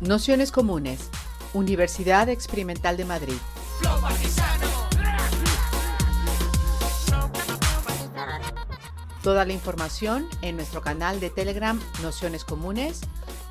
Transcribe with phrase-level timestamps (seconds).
[0.00, 1.10] Nociones Comunes,
[1.54, 3.34] Universidad Experimental de Madrid.
[9.24, 13.00] Toda la información en nuestro canal de Telegram Nociones Comunes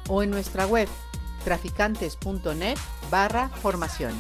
[0.07, 0.88] o en nuestra web
[1.44, 2.78] traficantes.net
[3.11, 4.14] barra formación.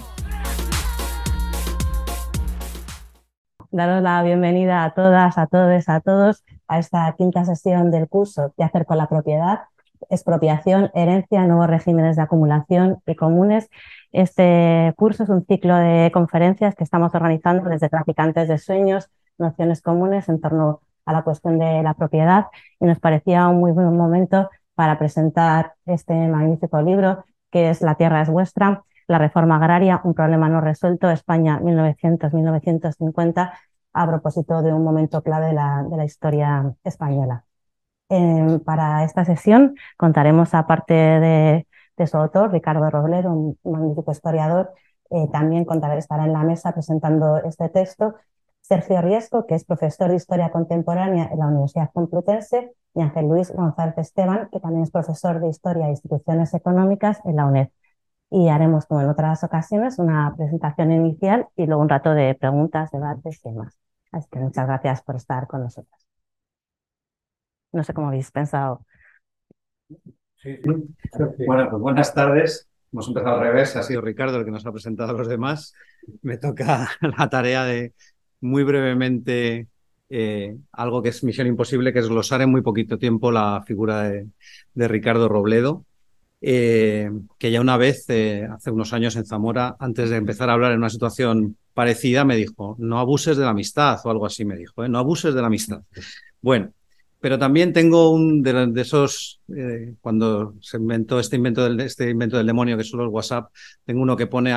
[3.71, 8.53] Daros la bienvenida a todas, a todos, a todos a esta quinta sesión del curso
[8.57, 9.61] de hacer con la propiedad
[10.09, 13.69] expropiación, herencia, nuevos regímenes de acumulación y comunes.
[14.11, 19.81] Este curso es un ciclo de conferencias que estamos organizando desde Traficantes de Sueños, Nociones
[19.81, 22.47] Comunes en torno a la cuestión de la propiedad
[22.79, 27.95] y nos parecía un muy buen momento para presentar este magnífico libro que es La
[27.95, 33.51] tierra es vuestra, la reforma agraria, un problema no resuelto, España 1900-1950,
[33.93, 37.46] a propósito de un momento clave de la historia española.
[38.09, 44.71] Em, para esta sesión contaremos, aparte de, de, su autor, Ricardo Robledo, un, magnífico historiador,
[45.09, 48.15] eh, también contará, estará en la mesa presentando este texto,
[48.61, 53.51] Sergio Riesco, que es profesor de Historia Contemporánea en la Universidad Complutense, y Ángel Luis
[53.53, 57.69] González Esteban, que también es profesor de Historia e Instituciones Económicas en la UNED.
[58.29, 62.91] Y haremos, como en otras ocasiones, una presentación inicial y luego un rato de preguntas,
[62.91, 63.77] debates y demás.
[64.11, 66.06] Así que muchas gracias por estar con nosotros.
[67.71, 68.85] No sé cómo habéis pensado.
[70.37, 70.59] Sí,
[71.45, 72.67] Bueno, pues buenas tardes.
[72.91, 73.75] Hemos empezado al revés.
[73.75, 75.73] Ha sido Ricardo el que nos ha presentado a los demás.
[76.21, 77.93] Me toca la tarea de
[78.39, 79.67] muy brevemente
[80.09, 84.03] eh, algo que es misión imposible, que es glosar en muy poquito tiempo la figura
[84.09, 84.27] de,
[84.75, 85.85] Ricardo Robledo.
[86.39, 87.09] Eh,
[87.39, 90.71] que ya una vez, eh, hace unos años en Zamora, antes de empezar a hablar
[90.71, 94.55] en una situación parecida, me dijo, no abuses de la amistad o algo así me
[94.55, 95.81] dijo, no abuses de la amistad.
[96.41, 96.71] Bueno,
[97.19, 102.37] pero también tengo un de, esos, eh, cuando se inventó este invento, del, este invento
[102.37, 103.51] del demonio, que solo el WhatsApp,
[103.85, 104.53] tengo uno que pone,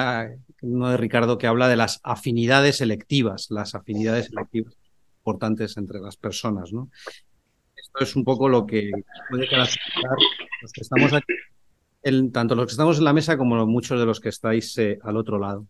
[0.61, 4.75] uno de Ricardo, que habla de las afinidades selectivas, las afinidades selectivas
[5.21, 6.71] importantes entre las personas.
[6.71, 8.91] Esto es un poco lo que
[9.31, 10.17] puede caracterizar
[10.61, 14.21] los que estamos aquí, tanto los que estamos en la mesa como muchos de los
[14.21, 15.67] que estáis eh, al otro lado.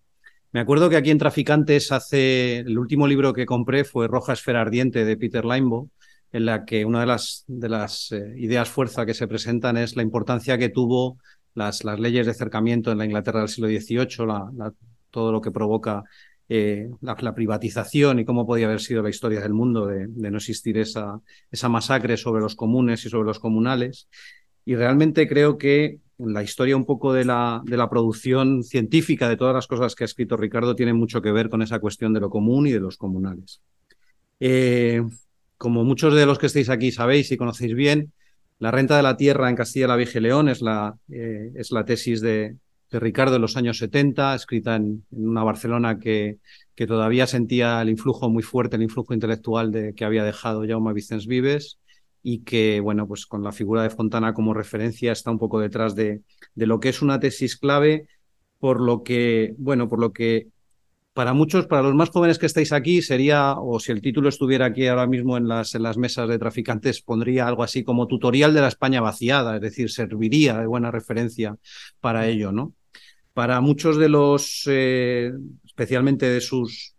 [0.53, 4.61] Me acuerdo que aquí en Traficantes hace, el último libro que compré fue Roja Esfera
[4.61, 5.89] Ardiente de Peter Limbaugh,
[6.33, 9.97] en la que una de las, de las eh, ideas fuerza que se presentan es
[9.97, 11.19] la importancia que tuvo
[11.55, 14.73] las, las leyes de acercamiento en la Inglaterra del siglo XVIII, la,
[15.11, 16.05] todo lo que provoca
[16.49, 20.79] eh, la, privatización y cómo podía haber sido la historia del mundo de, no existir
[20.79, 21.21] esa,
[21.51, 24.09] esa masacre sobre los comunes y sobre los comunales.
[24.65, 29.37] Y realmente creo que la historia un poco de la, de la producción científica de
[29.37, 32.21] todas las cosas que ha escrito Ricardo tiene mucho que ver con esa cuestión de
[32.21, 33.63] lo común y de los comunales.
[34.39, 35.03] Eh,
[35.61, 38.15] como muchos de los que estáis aquí sabéis y conocéis bien,
[38.61, 42.23] la renta de la tierra en Castilla-La Vieja y es la, eh, es la tesis
[42.23, 42.57] de,
[42.91, 46.39] Ricardo en los años 70, escrita en, una Barcelona que,
[46.75, 50.95] que, todavía sentía el influjo muy fuerte, el influjo intelectual de, que había dejado Jaume
[50.95, 51.79] Vicens Vives
[52.23, 55.95] y que, bueno, pues con la figura de Fontana como referencia está un poco detrás
[55.95, 56.23] de,
[56.55, 58.07] de lo que es una tesis clave
[58.59, 60.49] por lo que, bueno, por lo que
[61.21, 64.65] para muchos, para los más jóvenes que estáis aquí, sería, o si el título estuviera
[64.65, 68.55] aquí ahora mismo en las, en las mesas de traficantes, pondría algo así como tutorial
[68.55, 71.59] de la España vaciada, es decir, serviría de buena referencia
[72.01, 72.73] para ello, ¿no?
[73.35, 75.31] Para muchos de los, eh,
[75.67, 76.95] especialmente de sus,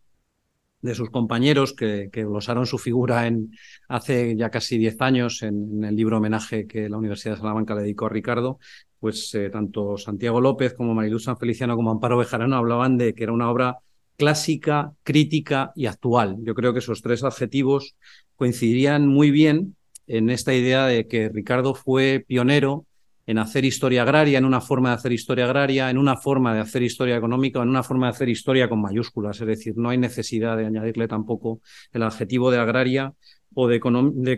[0.82, 3.50] de sus compañeros que, que glosaron su figura en,
[3.88, 7.82] hace ya casi diez años en, el libro homenaje que la Universidad de Salamanca le
[7.82, 8.60] dedicó a Ricardo,
[9.00, 13.24] pues eh, tanto Santiago López como Mariluz San Feliciano como Amparo Bejarano hablaban de que
[13.24, 13.80] era una obra
[14.22, 16.38] clásica, crítica y actual.
[16.44, 17.96] Yo creo que esos tres adjetivos
[18.36, 22.86] coincidirían muy bien en esta idea de que Ricardo fue pionero
[23.26, 26.60] en hacer historia agraria, en una forma de hacer historia agraria, en una forma de
[26.60, 29.42] hacer historia económica, en una forma de hacer historia con mayúsculas.
[29.42, 31.62] Es decir, no hay necesidad de añadirle tampoco
[31.92, 33.16] el adjetivo de agraria
[33.56, 33.80] o de,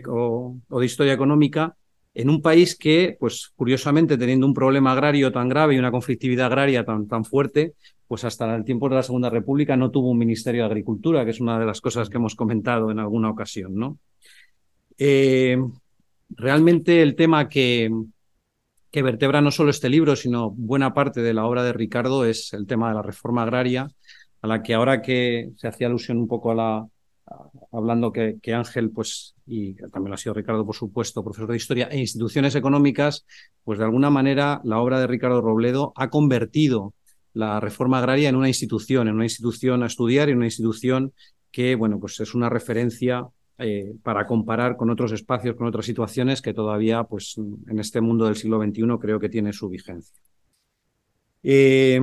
[0.08, 1.76] o de historia económica
[2.14, 6.46] en un país que, pues curiosamente, teniendo un problema agrario tan grave y una conflictividad
[6.46, 7.74] agraria tan, tan fuerte,
[8.06, 11.32] pues hasta el tiempo de la Segunda República no tuvo un Ministerio de Agricultura, que
[11.32, 13.98] es una de las cosas que hemos comentado en alguna ocasión, ¿no?
[14.96, 15.58] Eh,
[16.30, 17.90] realmente el tema que,
[18.92, 22.52] que vertebra no solo este libro, sino buena parte de la obra de Ricardo es
[22.52, 23.88] el tema de la reforma agraria,
[24.40, 26.86] a la que ahora que se hacía alusión un poco a la,
[27.72, 31.56] hablando que, que, Ángel, pues, y también lo ha sido Ricardo, por supuesto, profesor de
[31.56, 33.26] historia, e instituciones económicas,
[33.64, 36.94] pues de alguna manera la obra de Ricardo Robledo ha convertido
[37.32, 41.12] la reforma agraria en una institución, en una institución a estudiar y una institución
[41.50, 43.26] que, bueno, pues es una referencia
[43.58, 48.24] eh, para comparar con otros espacios, con otras situaciones que todavía, pues en este mundo
[48.24, 50.14] del siglo XXI creo que tiene su vigencia.
[51.42, 52.00] Eh,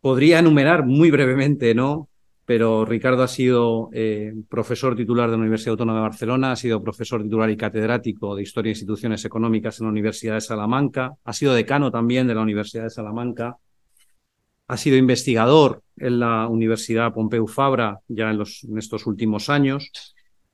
[0.00, 2.08] podría enumerar muy brevemente, ¿no?
[2.46, 6.82] Pero Ricardo ha sido eh, profesor titular de la Universidad Autónoma de Barcelona, ha sido
[6.82, 11.32] profesor titular y catedrático de Historia e Instituciones Económicas en la Universidad de Salamanca, ha
[11.32, 13.56] sido decano también de la Universidad de Salamanca,
[14.66, 19.90] ha sido investigador en la Universidad Pompeu Fabra ya en, los, estos últimos años,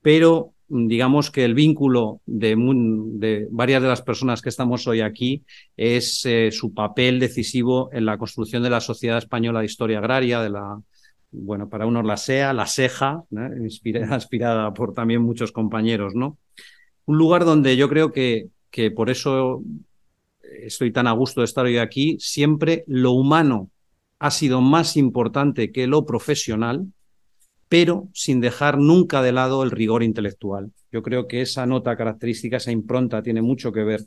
[0.01, 5.45] pero digamos que el vínculo de, de, varias de las personas que estamos hoy aquí
[5.77, 10.41] es eh, su papel decisivo en la construcción de la Sociedad Española de Historia Agraria,
[10.41, 10.81] de la,
[11.31, 13.25] bueno, para unos la SEA, la SEJA,
[13.61, 16.38] inspirada, por también muchos compañeros, ¿no?
[17.06, 19.62] Un lugar donde yo creo que, que por eso
[20.62, 23.71] estoy tan a gusto de estar hoy aquí, siempre lo humano
[24.19, 26.87] ha sido más importante que lo profesional,
[27.69, 30.73] pero sin dejar nunca de lado el rigor intelectual.
[30.93, 34.05] Yo creo que esa nota característica, esa impronta, tiene mucho que ver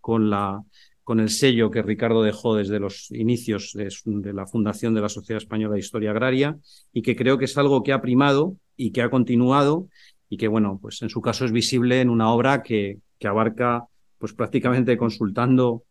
[0.00, 0.62] con, la,
[1.04, 5.42] con el sello que Ricardo dejó desde los inicios de, la fundación de la Sociedad
[5.42, 6.58] Española de Historia Agraria
[6.92, 9.88] y que creo que es algo que ha primado y que ha continuado
[10.28, 13.84] y que, bueno, pues en su caso es visible en una obra que, abarca
[14.18, 15.84] pues prácticamente consultando,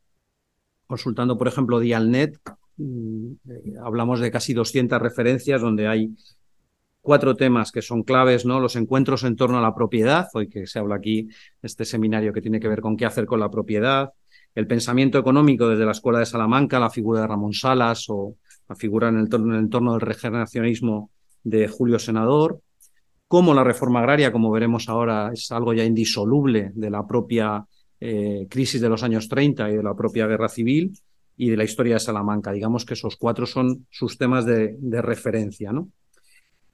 [0.85, 2.37] consultando, por ejemplo, Dialnet,
[2.77, 3.33] Mm,
[3.83, 6.15] hablamos de casi 200 referencias donde hay
[7.01, 8.59] cuatro temas que son claves, ¿no?
[8.59, 11.29] Los encuentros en torno a la propiedad, hoy que se habla aquí,
[11.61, 14.11] este seminario que tiene que ver con qué hacer con la propiedad,
[14.55, 18.35] el pensamiento económico desde la Escuela de Salamanca, la figura de Ramón Salas o
[18.69, 21.09] la figura en el, en el entorno del regeneracionismo
[21.43, 22.59] de Julio Senador,
[23.27, 27.65] cómo la reforma agraria, como veremos ahora, es algo ya indisoluble de la propia
[27.99, 30.93] eh, crisis de los años 30 y de la propia guerra civil,
[31.35, 32.51] y de la historia de Salamanca.
[32.51, 35.89] Digamos que esos cuatro son sus temas de, referencia, ¿no?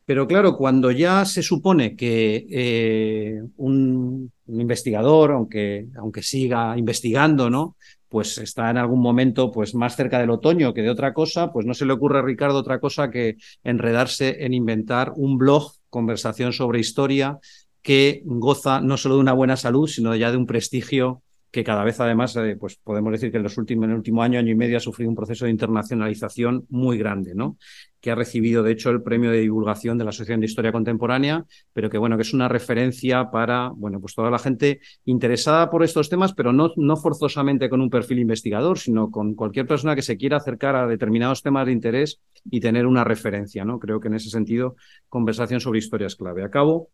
[0.10, 7.76] Pero claro, cuando ya se supone que eh, un, investigador, aunque, aunque siga investigando, ¿no?
[8.08, 11.68] pues está en algún momento pues, más cerca del otoño que de otra cosa, pues
[11.68, 16.54] no se le ocurre a Ricardo otra cosa que enredarse en inventar un blog, conversación
[16.54, 17.38] sobre historia,
[17.84, 21.22] que goza no solo de una buena salud, sino ya de un prestigio
[21.52, 24.38] que cada vez además, eh, pues podemos decir que en, los últimos, el último año,
[24.38, 27.58] año y medio ha sufrido un proceso de internacionalización muy grande, ¿no?
[28.00, 31.46] Que ha recibido, de hecho, el premio de divulgación de la Asociación de Historia Contemporánea,
[31.74, 35.84] pero que, bueno, que es una referencia para, bueno, pues toda la gente interesada por
[35.84, 40.04] estos temas, pero no, no forzosamente con un perfil investigador, sino con cualquier persona que
[40.04, 43.80] se quiera acercar a determinados temas de interés y tener una referencia, ¿no?
[43.80, 44.76] Creo que en ese sentido,
[45.10, 46.44] conversación sobre historia es clave.
[46.44, 46.90] Acabo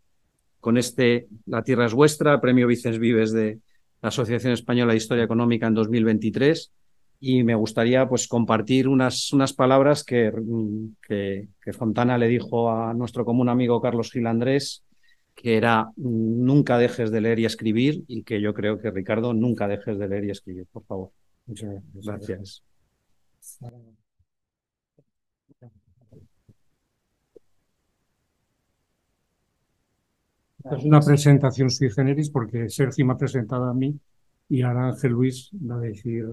[0.62, 3.60] con este La Tierra es Vuestra, premio Vicens Vives de
[4.06, 6.72] la Asociación Española de Historia Económica en 2023
[7.20, 10.32] y me gustaría pues compartir unas, unas palabras que,
[11.02, 14.84] que, Fontana le dijo a nuestro común amigo Carlos Gil Andrés,
[15.34, 19.68] que era nunca dejes de leer y escribir y que yo creo que Ricardo nunca
[19.68, 21.10] dejes de leer y escribir, por favor.
[21.48, 22.64] Muchas gracias.
[30.72, 33.96] Es una presentación sui generis porque Sergio me ha presentado a mí
[34.50, 36.26] y ahora Ángel Luis va a decir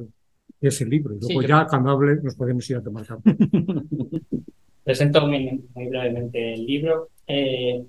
[0.60, 1.14] ese libro.
[1.14, 3.36] Y luego ya cuando hable nos podemos ir a tomar café.
[4.84, 7.84] Presento muy, brevemente el libro eh,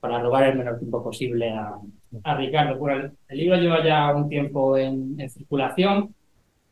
[0.00, 1.78] para robar el menor tiempo posible a,
[2.36, 2.78] Ricardo.
[2.78, 6.14] Bueno, el, libro lleva ya un tiempo en, en circulación.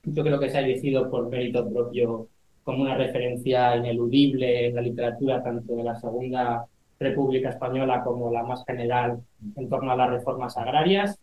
[0.05, 2.29] Yo creo que se ha elegido por mérito propio
[2.63, 6.67] como una referencia ineludible en la literatura, tanto de la Segunda
[7.05, 9.21] República Española como la más general
[9.57, 11.21] en torno a las reformas agrarias.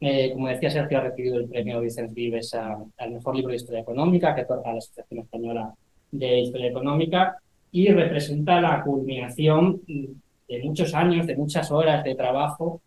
[0.00, 3.80] Eh, como decía Sergio, ha recibido el premio Vicente Vives al mejor libro de historia
[3.80, 5.74] económica que otorga la Asociación Española
[6.10, 7.36] de Historia Económica
[7.70, 12.82] y representa la culminación de muchos años, de muchas horas de trabajo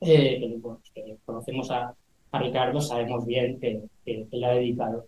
[0.00, 0.58] eh,
[0.94, 1.94] que, conocemos a,
[2.32, 5.06] Ricardo, sabemos bien que, le ha dedicado.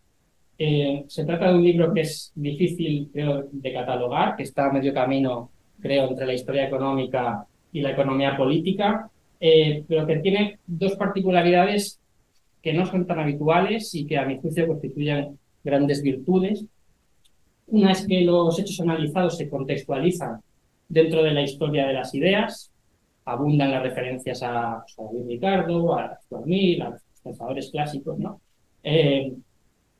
[0.58, 4.94] Eh, se trata de un libro que es difícil de catalogar, que está a medio
[4.94, 10.96] camino creo, entre la historia económica y la economía política, eh, pero que tiene dos
[10.96, 12.00] particularidades
[12.62, 16.64] que no son tan habituales y que a mi juicio constituyen grandes virtudes.
[17.68, 20.40] Una es que los hechos analizados se contextualizan
[20.88, 22.72] dentro de la historia de las ideas,
[23.24, 28.40] abundan las referencias a, David Ricardo, a Mil, a los pensadores clásicos, ¿no?
[28.82, 29.32] Eh,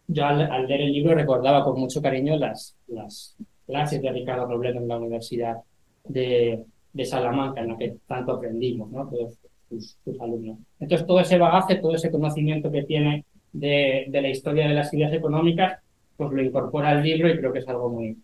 [0.07, 3.37] yo al, leer el libro recordaba con mucho cariño las, las
[3.69, 5.59] clases de Ricardo Robledo en la Universidad
[6.05, 6.65] de,
[7.05, 9.09] Salamanca, en la que tanto aprendimos, ¿no?
[9.09, 10.59] Todos sus, alumnos.
[10.81, 15.13] Entonces, todo ese bagaje, todo ese conocimiento que tiene de, la historia de las ideas
[15.13, 15.81] económicas,
[16.17, 18.17] pues lo incorpora al libro y creo que es algo muy,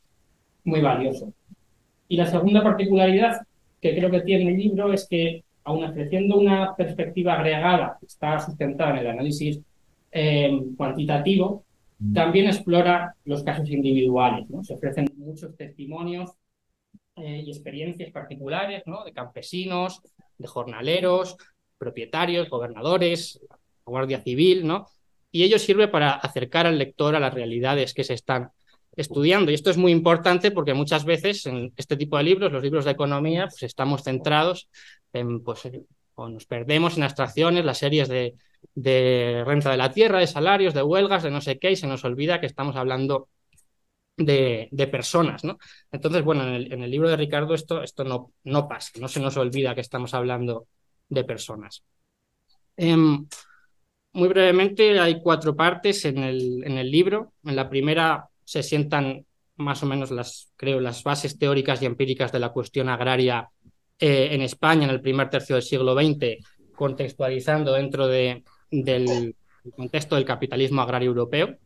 [0.65, 1.33] muy valioso.
[2.09, 3.43] Y la segunda particularidad
[3.81, 8.93] que creo que tiene el libro es que, aun ofreciendo una perspectiva agregada está sustentada
[8.93, 9.61] en el análisis
[10.11, 11.64] eh, cuantitativo,
[12.13, 14.49] también explora los casos individuales.
[14.51, 14.63] ¿no?
[14.65, 16.33] Se ofrecen muchos testimonios
[17.17, 19.05] eh, y experiencias particulares ¿no?
[19.05, 20.01] de campesinos,
[20.37, 21.37] de jornaleros,
[21.79, 23.41] propietarios, gobernadores,
[23.85, 24.87] Guardia Civil, ¿no?
[25.31, 28.51] Y ello sirve para acercar al lector a las realidades que se están
[28.97, 29.51] estudiando.
[29.51, 32.85] Y esto es muy importante porque muchas veces en este tipo de libros, los libros
[32.85, 34.69] de economía, pues estamos centrados
[35.13, 35.69] en, pues,
[36.15, 38.35] o nos perdemos en abstracciones, las series de,
[38.75, 41.87] de renta de la tierra, de salarios, de huelgas, de no sé qué, y se
[41.87, 43.29] nos olvida que estamos hablando
[44.17, 45.59] de, de personas, ¿no?
[45.91, 49.09] Entonces, bueno, en el, en el, libro de Ricardo esto, esto no, no pasa, no
[49.09, 50.69] se nos olvida que estamos hablando
[51.09, 51.85] de personas.
[52.77, 52.97] Eh,
[54.15, 57.33] muy brevemente, hay cuatro partes en el, en el libro.
[57.45, 62.31] En la primera se sientan más o menos las, creo, las bases teóricas y empíricas
[62.31, 63.49] de la cuestión agraria
[63.99, 66.45] eh, en España en el primer tercio del siglo XX,
[66.75, 68.45] contextualizando dentro de,
[68.83, 69.35] del
[69.77, 71.57] contexto del capitalismo agrario europeo.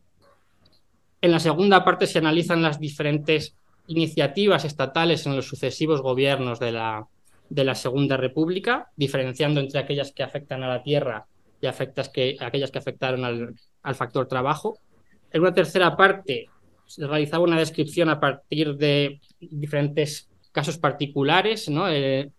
[1.21, 3.55] En la segunda parte se analizan las diferentes
[3.87, 7.07] iniciativas estatales en los sucesivos gobiernos de la,
[7.49, 11.25] de la Segunda República, diferenciando entre aquellas que afectan a la tierra
[11.59, 14.77] y afectas que, aquellas que afectaron al, al factor trabajo.
[15.31, 16.47] En una tercera parte
[16.85, 21.89] se realizaba una descripción a partir de diferentes casos particulares, ¿no?
[21.89, 22.31] Eh,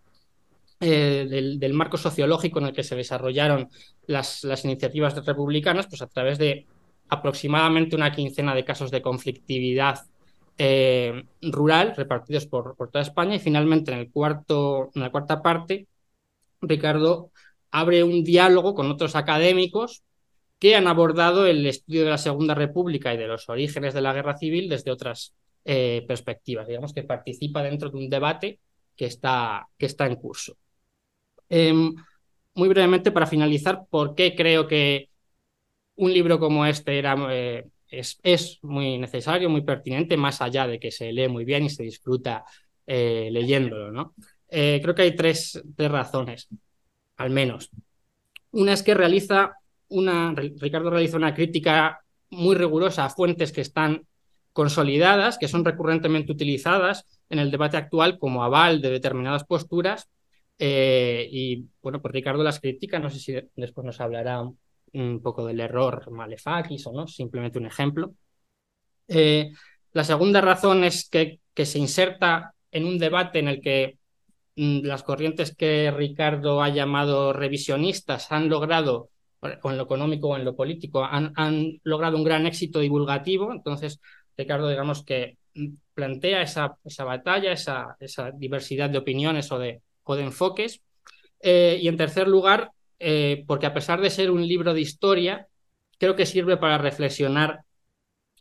[0.83, 1.27] eh,
[1.59, 3.69] del, marco sociológico en el que se desarrollaron
[4.07, 6.65] las, iniciativas republicanas, pues a través de
[7.07, 9.99] aproximadamente una quincena de casos de conflictividad
[10.57, 15.87] eh, rural repartidos por, toda España y finalmente en, el cuarto, en la cuarta parte,
[16.61, 17.29] Ricardo
[17.69, 20.01] abre un diálogo con otros académicos
[20.57, 24.13] que han abordado el estudio de la Segunda República y de los orígenes de la
[24.13, 26.67] guerra civil desde otras eh, perspectivas.
[26.67, 28.59] Digamos que participa dentro de un debate
[28.95, 30.57] que está en curso.
[31.51, 31.73] Eh,
[32.55, 35.09] muy brevemente, para finalizar, ¿por qué creo que
[35.95, 40.79] un libro como este era, eh, es, es, muy necesario, muy pertinente, más allá de
[40.79, 42.43] que se lee muy bien y se disfruta
[42.87, 43.91] eh, leyéndolo?
[43.91, 44.15] ¿no?
[44.49, 46.47] Eh, creo que hay tres, tres razones,
[47.17, 47.69] al menos.
[48.51, 49.53] Una es que realiza
[49.89, 54.05] una, Ricardo realiza una crítica muy rigurosa a fuentes que están
[54.53, 60.09] consolidadas, que son recurrentemente utilizadas en el debate actual como aval de determinadas posturas.
[60.63, 64.43] Eh, y bueno, pues Ricardo las critica, no sé si después nos hablará
[64.93, 68.13] un poco del error malefacis o no, simplemente un ejemplo.
[69.07, 69.53] Eh,
[69.93, 73.97] la segunda razón es que, que se inserta en un debate en el que
[74.55, 80.37] mm, las corrientes que Ricardo ha llamado revisionistas han logrado o en lo económico o
[80.37, 83.51] en lo político, han, han logrado un gran éxito divulgativo.
[83.51, 83.99] Entonces,
[84.37, 85.37] Ricardo, digamos que
[85.95, 90.81] plantea esa, esa batalla, esa, esa, diversidad de opiniones o de, o de enfoques.
[91.39, 95.47] Eh, y en tercer lugar, eh, porque a pesar de ser un libro de historia,
[95.97, 97.61] creo que sirve para reflexionar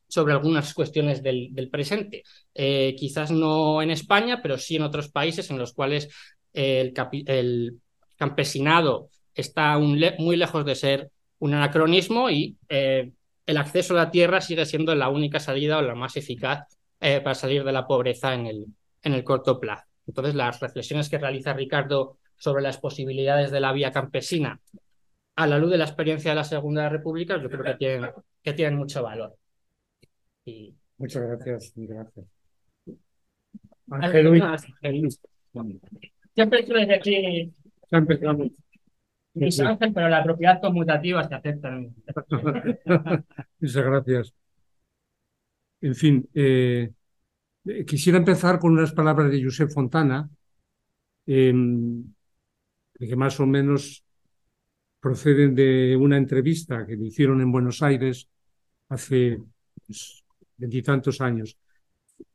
[0.08, 2.24] sobre algunas cuestiones del, presente.
[2.54, 6.08] Eh, quizás no en España, pero sí en otros países en los cuales
[6.52, 6.92] el,
[8.16, 14.66] campesinado está muy lejos de ser un anacronismo y el acceso a la tierra sigue
[14.66, 16.66] siendo la única salida o la más eficaz
[16.98, 18.66] para salir de la pobreza en el,
[19.02, 19.89] en el corto plazo.
[20.07, 24.61] Entonces, las reflexiones que realiza Ricardo sobre las posibilidades de la vía campesina
[25.37, 28.11] a la luz de la experiencia de la Segunda República, yo creo que tienen,
[28.42, 29.37] que tienen mucho valor.
[30.45, 30.75] Y...
[30.99, 31.73] Muchas gracias.
[31.76, 32.26] Gracias.
[33.90, 35.21] Ángel Luis.
[36.35, 37.52] Siempre estoy aquí.
[37.88, 38.49] Siempre estamos.
[39.35, 41.71] Ángel, pero la propiedad conmutativa se acepta.
[43.61, 44.35] Muchas gracias.
[45.80, 46.90] En fin, eh,
[47.86, 50.28] quisiera empezar con unas palabras de Josep Fontana,
[51.26, 51.54] eh,
[52.98, 54.04] que más o menos
[55.00, 58.28] proceden de una entrevista que le hicieron en Buenos Aires
[58.88, 59.38] hace
[59.86, 60.22] pues,
[60.56, 61.56] veintitantos años.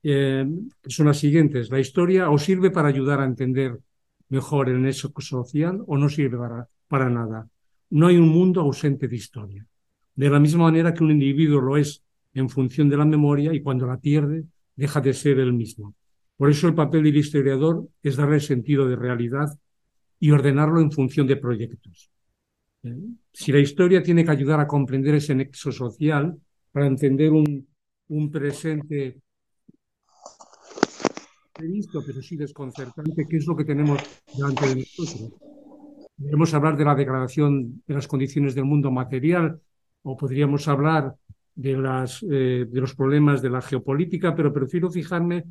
[0.01, 0.45] Eh,
[0.87, 1.69] son las siguientes.
[1.69, 3.79] La historia o sirve para ayudar a entender
[4.29, 7.47] mejor el nexo social o no sirve para para nada.
[7.89, 9.65] No hay un mundo ausente de historia.
[10.15, 12.03] De la misma manera que un individuo lo es
[12.33, 15.95] en función de la memoria y cuando la pierde deja de ser el mismo.
[16.37, 19.47] Por eso el papel del historiador es darle sentido de realidad
[20.19, 22.11] y ordenarlo en función de proyectos.
[22.83, 22.95] ¿Eh?
[23.31, 26.37] Si la historia tiene que ayudar a comprender ese nexo social
[26.71, 27.67] para entender un,
[28.09, 29.21] un presente
[31.53, 33.99] previsto, pero sí desconcertante, ¿qué es lo que tenemos
[34.35, 35.33] delante de nosotros?
[36.17, 39.59] Podríamos hablar de la degradación de las condiciones del mundo material
[40.03, 41.15] o podríamos hablar
[41.55, 45.45] de, las, eh, de los problemas de la geopolítica, pero prefiero fijarme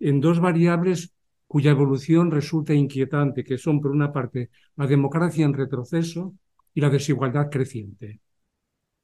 [0.00, 1.12] en dos variables
[1.46, 6.34] cuya evolución resulta inquietante, que son, por una parte, la democracia en retroceso
[6.74, 8.20] y la desigualdad creciente.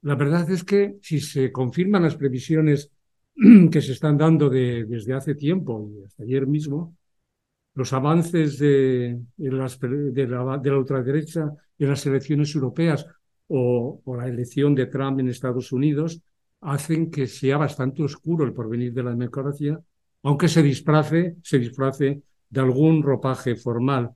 [0.03, 2.91] la verdad es que si se confirman las previsiones
[3.73, 6.95] que se están dando desde hace tiempo y hasta ayer mismo,
[7.75, 13.07] los avances de, la, ultraderecha en las elecciones europeas
[13.49, 16.23] o, la elección de Trump en Estados Unidos
[16.65, 19.81] hacen que sea bastante oscuro el porvenir de la democracia,
[20.23, 24.11] aunque se disfrace, se disfrace de algún ropaje formal.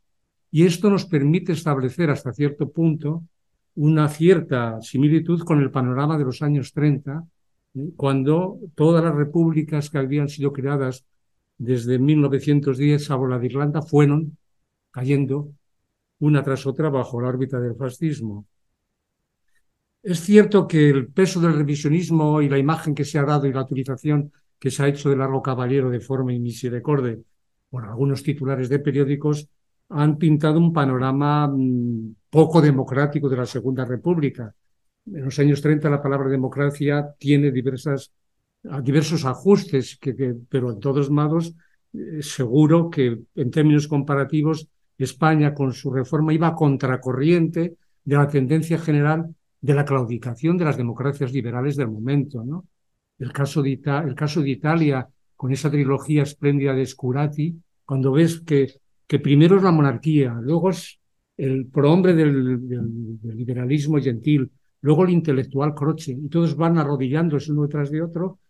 [0.50, 3.24] Y esto nos permite establecer hasta cierto punto
[3.74, 7.24] una cierta similitud con el panorama de los años 30,
[7.74, 7.90] ¿eh?
[7.96, 11.04] cuando todas las repúblicas que habían sido creadas
[11.58, 14.38] desde 1910, salvo la de Irlanda, fueron
[14.90, 15.52] cayendo
[16.20, 18.46] una tras otra bajo la órbita del fascismo.
[20.08, 23.52] Es cierto que el peso del revisionismo y la imagen que se ha dado y
[23.52, 27.20] la utilización que se ha hecho de Largo Caballero de forma inmisericorde
[27.68, 29.46] por algunos titulares de periódicos
[29.90, 34.54] han pintado un panorama mm, poco democrático de la Segunda República.
[35.04, 38.10] En los años 30 la palabra democracia tiene diversos
[39.26, 40.14] ajustes, que,
[40.48, 41.54] pero en todos modos,
[41.92, 48.78] eh, seguro que en términos comparativos, España con su reforma iba contracorriente de la tendencia
[48.78, 52.44] general de la claudicación de las democracias liberales del momento.
[52.44, 52.66] ¿no?
[53.18, 58.40] El, caso de el caso de Italia, con esa trilogía espléndida de Scurati, cuando ves
[58.40, 60.98] que, que primero es la monarquía, luego es
[61.36, 62.60] el prohombre del,
[63.22, 64.50] liberalismo gentil,
[64.82, 68.40] luego el intelectual Croce, y todos van arrodillándose uno detrás de otro,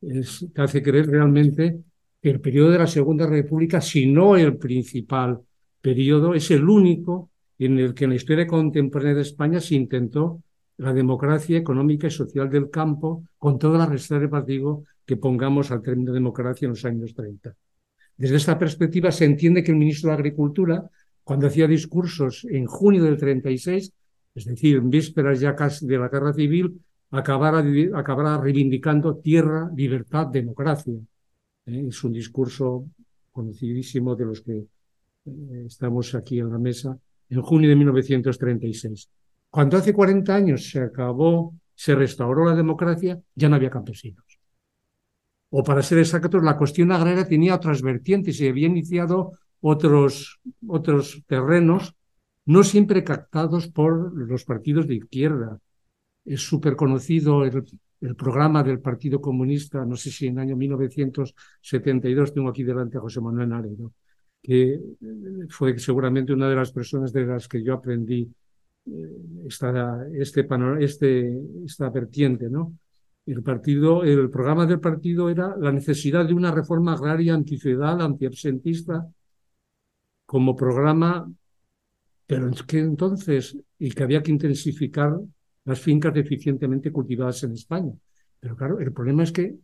[0.00, 1.80] te hace creer realmente
[2.22, 5.40] que el periodo de la Segunda República, si no el principal
[5.80, 10.42] periodo, es el único en el que en la historia contemporánea de España se intentó
[10.78, 15.82] la democracia económica y social del campo, con todas las reservas, digo, que pongamos al
[15.82, 17.54] término de democracia en los años 30.
[18.16, 20.88] Desde esta perspectiva se entiende que el ministro de Agricultura,
[21.22, 23.92] cuando hacía discursos en junio del 36,
[24.34, 26.80] es decir, en vísperas ya casi de la guerra civil,
[27.10, 27.64] acabará,
[27.94, 30.94] acabará reivindicando tierra, libertad, democracia.
[31.66, 31.86] ¿eh?
[31.88, 32.86] Es un discurso
[33.32, 36.96] conocidísimo de los que eh, estamos aquí en la mesa
[37.28, 39.08] en junio de 1936.
[39.56, 44.22] Cuando hace 40 años se acabó, se restauró la democracia, ya no había campesinos.
[45.48, 51.22] O para ser exactos, la cuestión agraria tenía otras vertientes y había iniciado otros, otros
[51.26, 51.94] terrenos,
[52.44, 55.58] no siempre captados por los partidos de izquierda,
[56.26, 57.64] es súper conocido el,
[58.14, 63.00] programa del Partido Comunista, no sé si en el año 1972, tengo aquí delante a
[63.00, 63.94] José Manuel Naredo,
[64.42, 64.80] que eh,
[65.48, 68.30] fue seguramente una de las personas de las que yo aprendí
[69.46, 70.46] esta, este,
[70.80, 72.76] este, esta vertiente, ¿no?
[73.24, 79.06] El partido, el programa del partido era la necesidad de una reforma agraria antifeudal, antiabsentista,
[80.24, 81.30] como programa,
[82.26, 85.16] pero es que entonces, y que había que intensificar
[85.64, 87.92] las fincas deficientemente cultivadas en España.
[88.38, 89.56] Pero claro, el problema es que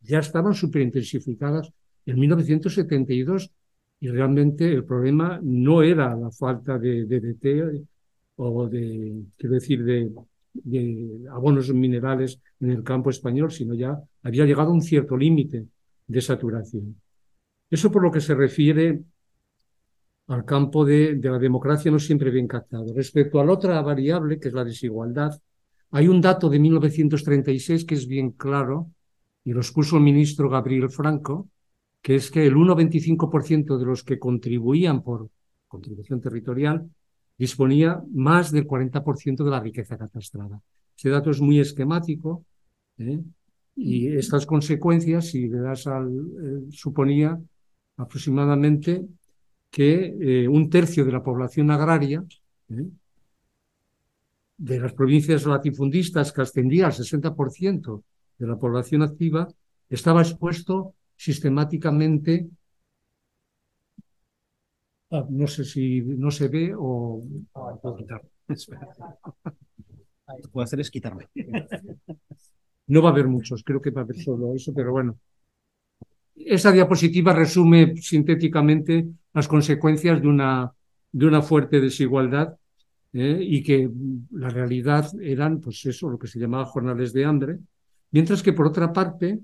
[0.00, 1.70] ya estaban superintensificadas
[2.06, 3.50] en 1972
[4.00, 7.86] y realmente el problema no era la falta de DDT
[8.42, 10.10] o de, quiero decir, de,
[10.52, 15.66] de abonos minerales en el campo español, sino ya había llegado a un cierto límite
[16.06, 16.96] de saturación.
[17.70, 19.00] Eso por lo que se refiere
[20.28, 22.94] al campo de, la democracia no siempre bien captado.
[22.94, 25.40] Respecto a la otra variable, que es la desigualdad,
[25.90, 28.90] hay un dato de 1936 que es bien claro,
[29.44, 31.48] y lo expuso el ministro Gabriel Franco,
[32.00, 35.28] que es que el 1,25% de los que contribuían por
[35.66, 36.88] contribución territorial
[37.40, 40.60] disponía más del 40% de la riqueza catastrada.
[40.94, 42.44] Ese dato es muy esquemático
[42.98, 43.18] ¿eh?
[43.74, 47.40] y estas consecuencias, si le das al, eh, suponía
[47.96, 49.06] aproximadamente
[49.70, 52.22] que eh, un tercio de la población agraria
[54.58, 58.02] de las provincias latifundistas, que ascendía al 60%
[58.38, 59.48] de la población activa,
[59.88, 62.50] estaba expuesto sistemáticamente
[65.10, 67.22] ah, no sé si no se ve o...
[67.52, 68.22] Puedo quitar.
[70.36, 71.28] Lo que puedo hacer es quitarme.
[72.86, 75.18] No va a haber muchos, creo que va a haber solo eso, pero bueno.
[76.36, 80.72] Esa diapositiva resume sintéticamente las consecuencias de una,
[81.12, 82.56] de una fuerte desigualdad
[83.12, 83.38] ¿eh?
[83.40, 83.90] y que
[84.32, 87.58] la realidad eran, pues eso, lo que se llamaba jornales de hambre,
[88.10, 89.38] mientras que por otra parte,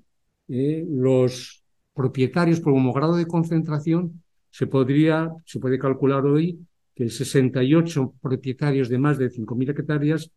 [0.49, 1.63] eh, los
[1.95, 4.23] propietarios como grado de concentración
[4.57, 6.59] se podría, se puede calcular hoy
[6.95, 10.31] que 68 propietarios de más de 5.000 hectáreas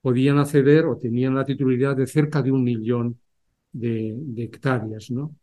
[0.00, 3.16] podían acceder o tenían la titularidad de cerca de un millón
[3.70, 5.12] de, hectáreas.
[5.12, 5.36] ¿no?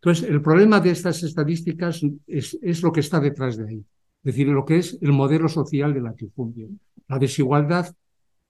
[0.00, 4.34] Entonces, el problema de estas estadísticas es, es, lo que está detrás de ahí, es
[4.34, 6.68] decir, lo que es el modelo social del latifundio.
[7.06, 7.94] La desigualdad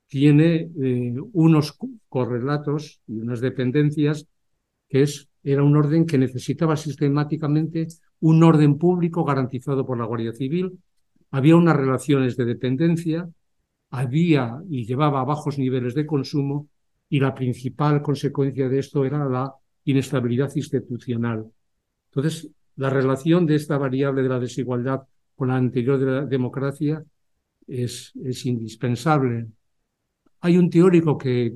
[0.07, 1.77] tiene eh, unos
[2.09, 4.27] correlatos y unas dependencias
[4.88, 7.87] que es, era un orden que necesitaba sistemáticamente
[8.21, 10.79] un orden público garantizado por la Guardia Civil,
[11.31, 13.29] había unas relaciones de dependencia,
[13.91, 16.69] había y llevaba a bajos niveles de consumo
[17.09, 19.53] y la principal consecuencia de esto era la
[19.85, 21.45] inestabilidad institucional.
[22.07, 25.03] Entonces, la relación de esta variable de la desigualdad
[25.37, 27.05] con la anterior de la democracia
[27.67, 29.47] es, es indispensable.
[30.41, 31.53] Hay un teórico que,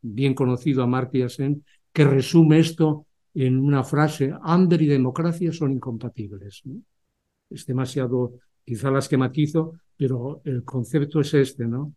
[0.00, 6.62] bien conocido, Amartya Sen, que resume esto en una frase, hambre y democracia son incompatibles.
[7.48, 11.94] Es demasiado, quizá la esquematizo, pero el concepto es este, ¿no?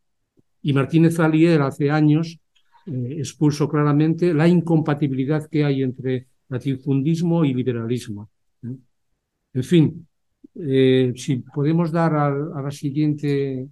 [0.62, 2.40] Y Martínez Alier hace años
[2.86, 8.30] eh, expuso claramente la incompatibilidad que hay entre latifundismo y liberalismo.
[8.62, 10.08] En fin,
[10.56, 13.68] eh, si podemos dar a, a la siguiente...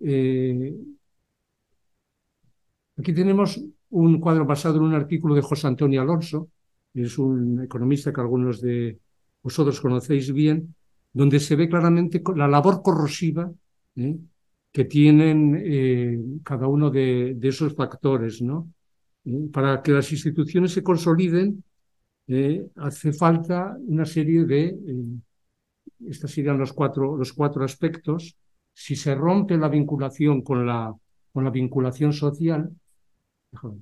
[0.00, 0.74] Eh,
[2.96, 6.48] aquí tenemos un cuadro basado en un artículo de José Antonio Alonso,
[6.94, 8.98] es un economista que algunos de
[9.42, 10.74] vosotros conocéis bien,
[11.12, 13.50] donde se ve claramente la labor corrosiva
[13.96, 14.16] ¿eh?
[14.72, 18.42] que tienen eh, cada uno de, de, esos factores.
[18.42, 18.70] ¿no?
[19.24, 19.48] ¿Eh?
[19.52, 21.62] Para que las instituciones se consoliden,
[22.76, 24.76] hace falta una serie de,
[26.06, 28.36] estos serían los cuatro, los cuatro aspectos.
[28.72, 30.94] Si se rompe la vinculación con la,
[31.32, 32.70] con la vinculación social,
[33.52, 33.78] Déjalo.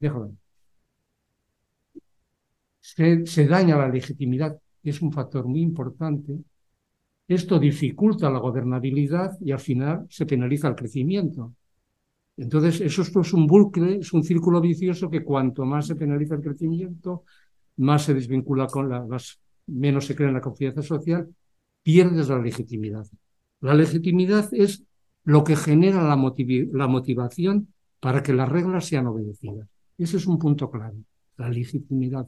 [0.00, 0.36] Déjalo.
[2.80, 6.38] Se, se daña la legitimidad, que es un factor muy importante.
[7.26, 11.54] Esto dificulta la gobernabilidad y al final se penaliza el crecimiento.
[12.38, 16.40] Entonces, eso es un bucle, es un círculo vicioso que cuanto más se penaliza el
[16.40, 17.24] crecimiento,
[17.78, 19.04] más se desvincula con la,
[19.66, 21.28] menos se crea en la confianza social,
[21.82, 23.06] pierdes la legitimidad.
[23.60, 24.84] La legitimidad es
[25.28, 26.16] lo que genera la,
[26.86, 27.68] motivación
[28.00, 29.68] para que las reglas sean obedecidas.
[29.98, 31.04] Ese es un punto clave,
[31.36, 32.26] la legitimidad.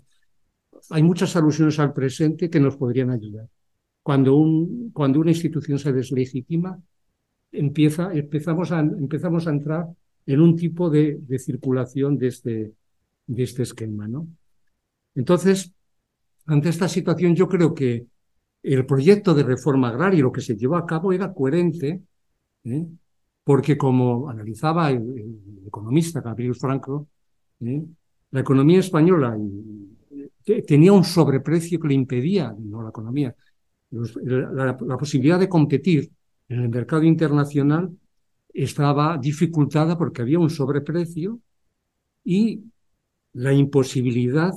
[0.91, 3.49] Hay muchas alusiones al presente que nos podrían ayudar.
[4.03, 6.79] Cuando, un, cuando una institución se deslegitima,
[7.51, 9.87] empieza, empezamos, a, empezamos a entrar
[10.27, 12.75] en un tipo de, de circulación de este,
[13.27, 14.09] de este esquema.
[14.09, 14.29] ¿no?
[15.15, 15.73] Entonces,
[16.45, 18.09] ante esta situación, yo creo que
[18.63, 22.03] el proyecto de reforma agraria, lo que se llevó a cabo, era coherente
[22.65, 22.87] ¿eh?
[23.45, 27.09] porque como analizaba el, economista Gabriel Franco,
[27.61, 27.83] ¿eh?
[28.31, 29.37] la economía española
[30.67, 33.35] tenía un sobreprecio que le impedía, no la economía,
[33.91, 36.11] la, la, posibilidad de competir
[36.49, 37.91] en el mercado internacional
[38.53, 41.41] estaba dificultada porque había un sobreprecio
[42.25, 42.65] y
[43.33, 44.53] la imposibilidad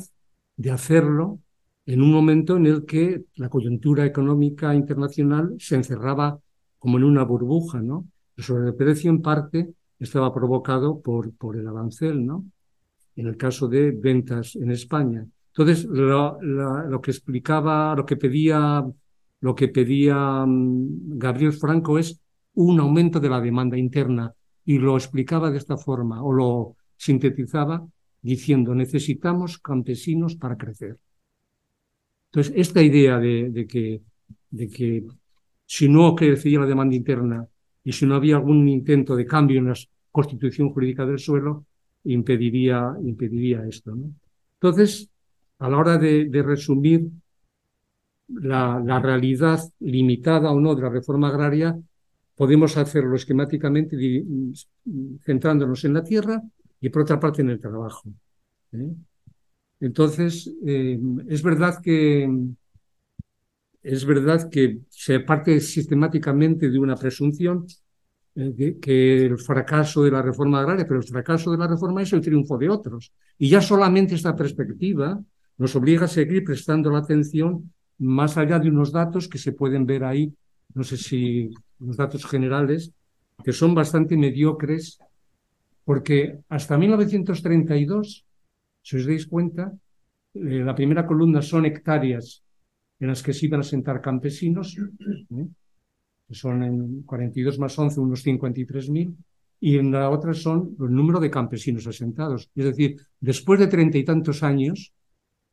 [0.56, 1.40] de hacerlo
[1.86, 6.40] en un momento en el que la coyuntura económica internacional se encerraba
[6.84, 8.10] como en una burbuja, ¿no?
[8.36, 12.44] El sobreprecio en parte estaba provocado por, por el arancel, ¿no?
[13.16, 15.26] En el caso de ventas en España.
[15.48, 18.84] Entonces, lo, lo que explicaba, lo que pedía,
[19.40, 22.20] lo que pedía mm, Gabriel Franco es
[22.56, 24.34] un aumento de la demanda interna
[24.66, 27.88] y lo explicaba de esta forma o lo sintetizaba
[28.22, 30.98] diciendo necesitamos campesinos para crecer.
[32.26, 34.02] Entonces, esta idea de, de que,
[34.50, 35.06] de que
[35.74, 37.48] si no crecía la demanda interna
[37.84, 39.76] y si no había algún intento de cambio en la
[40.12, 41.66] constitución jurídica del suelo,
[42.04, 43.98] impediría, impediría esto.
[44.54, 45.10] Entonces,
[45.58, 47.10] a la hora de, resumir
[48.28, 51.76] la, la, realidad limitada o no de la reforma agraria,
[52.36, 53.98] podemos hacerlo esquemáticamente
[55.26, 56.40] centrándonos en la tierra
[56.82, 58.14] y por otra parte en el trabajo.
[58.74, 58.94] ¿eh?
[59.80, 62.30] Entonces, eh, es verdad que
[63.84, 67.68] es verdad que se parte sistemáticamente de una presunción
[68.36, 72.14] eh, que el fracaso de la reforma agraria, pero el fracaso de la reforma es
[72.14, 73.12] el triunfo de otros.
[73.38, 75.22] Y ya solamente esta perspectiva
[75.58, 79.86] nos obliga a seguir prestando la atención más allá de unos datos que se pueden
[79.86, 80.34] ver ahí,
[80.74, 82.92] no sé si los datos generales,
[83.44, 84.98] que son bastante mediocres,
[85.84, 88.26] porque hasta 1932,
[88.82, 89.74] si os dais cuenta,
[90.34, 92.44] eh, la primera columna son hectáreas
[93.04, 95.48] en las que se iban a sentar campesinos, ¿eh?
[96.26, 99.14] que son en 42 más 11 unos 53.000,
[99.60, 102.50] y en la otra son el número de campesinos asentados.
[102.56, 104.94] Es decir, después de treinta y tantos años,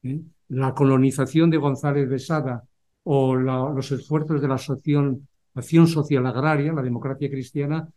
[0.04, 0.20] ¿eh?
[0.46, 2.62] la colonización de González de Sada
[3.02, 7.88] o los esfuerzos de la asociación, acción social agraria, la democracia cristiana,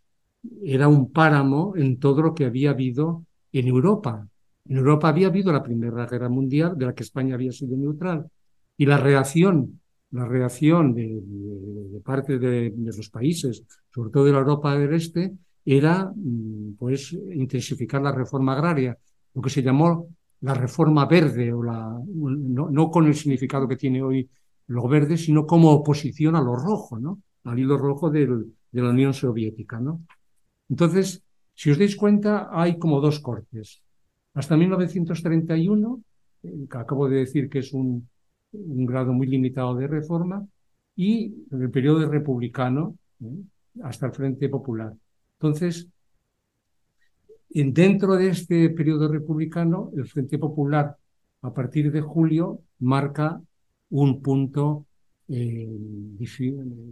[0.64, 4.28] era un páramo en todo lo que había habido en Europa.
[4.66, 8.28] En Europa había habido la Primera Guerra Mundial, de la que España había sido neutral,
[8.84, 9.80] y la reacción,
[10.12, 13.64] la reacción de, parte de, los países,
[13.96, 15.32] sobre todo de la Europa del Este,
[15.64, 18.98] era mm, pues intensificar la reforma agraria,
[19.34, 20.10] lo que se llamó
[20.42, 24.30] la reforma verde, o la, no, con el significado que tiene hoy
[24.68, 27.22] lo verde, sino como oposición a lo rojo, ¿no?
[27.46, 28.28] al hilo rojo de
[28.74, 29.80] la Unión Soviética.
[29.80, 30.04] ¿no?
[30.68, 33.82] Entonces, si os dais cuenta, hay como dos cortes.
[34.34, 36.04] Hasta 1931,
[36.42, 38.10] que acabo de decir que es un,
[38.54, 40.48] un grado muy limitado de reforma,
[40.96, 42.98] y el periodo republicano,
[43.82, 44.94] hasta el Frente Popular.
[45.40, 45.88] Entonces,
[47.50, 50.96] dentro de este periodo republicano, el Frente Popular,
[51.42, 53.42] a partir de julio, marca
[53.90, 54.86] un punto
[55.28, 55.68] eh,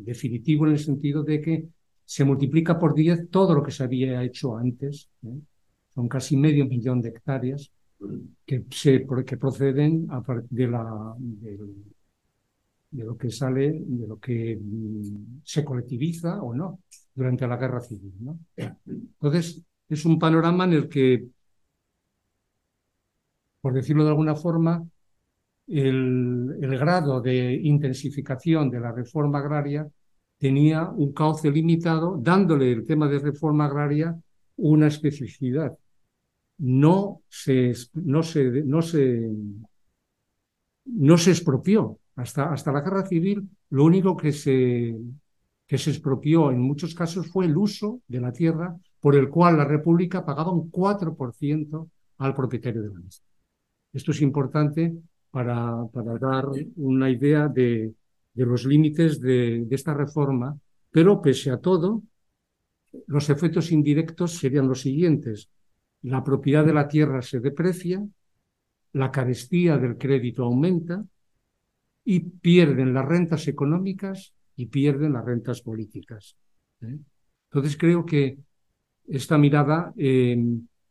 [0.06, 1.66] definitivo en el sentido de que
[2.06, 5.10] se multiplica por 10 todo lo que se había hecho antes.
[5.94, 7.72] Son casi medio millón de hectáreas
[8.46, 10.08] que, se, que proceden
[10.50, 16.80] de, la, de, lo que sale, de lo que mm, se colectiviza o no
[17.14, 18.14] durante la guerra civil.
[18.20, 18.40] ¿no?
[18.56, 21.28] Entonces, es un panorama en el que,
[23.62, 24.86] por decirlo de alguna forma,
[25.68, 29.88] el, el grado de intensificación de la reforma agraria
[30.38, 34.20] tenía un cauce limitado, dándole el tema de reforma agraria
[34.58, 35.78] una especificidad.
[36.62, 39.30] No se, no se, no se,
[40.86, 41.98] no se expropió.
[42.16, 44.96] Hasta, hasta la guerra civil, lo único que se,
[45.66, 49.58] que se expropió en muchos casos fue el uso de la tierra por el cual
[49.58, 53.26] la República pagaba un 4% al propietario de la misma.
[53.94, 54.94] Esto es importante
[55.32, 56.46] para, para dar
[56.76, 57.94] una idea de,
[58.34, 60.58] de los límites de, esta reforma,
[60.90, 62.04] pero pese a todo,
[63.08, 65.50] los efectos indirectos serían los siguientes.
[66.04, 68.06] La propiedad de la tierra se deprecia,
[68.94, 71.06] la carestía del crédito aumenta
[72.04, 76.36] y pierden las rentas económicas y pierden las rentas políticas.
[76.82, 76.98] ¿eh?
[77.50, 78.38] Entonces creo que
[79.08, 80.38] esta mirada eh,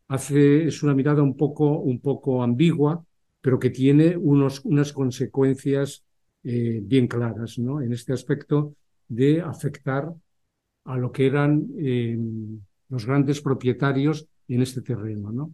[0.07, 3.03] hace, es una mirada un poco, un poco ambigua,
[3.41, 6.03] pero que tiene unos, unas consecuencias
[6.43, 7.81] eh, bien claras ¿no?
[7.81, 8.75] en este aspecto
[9.07, 10.13] de afectar
[10.85, 12.17] a lo que eran eh,
[12.89, 15.31] los grandes propietarios en este terreno.
[15.31, 15.53] ¿no?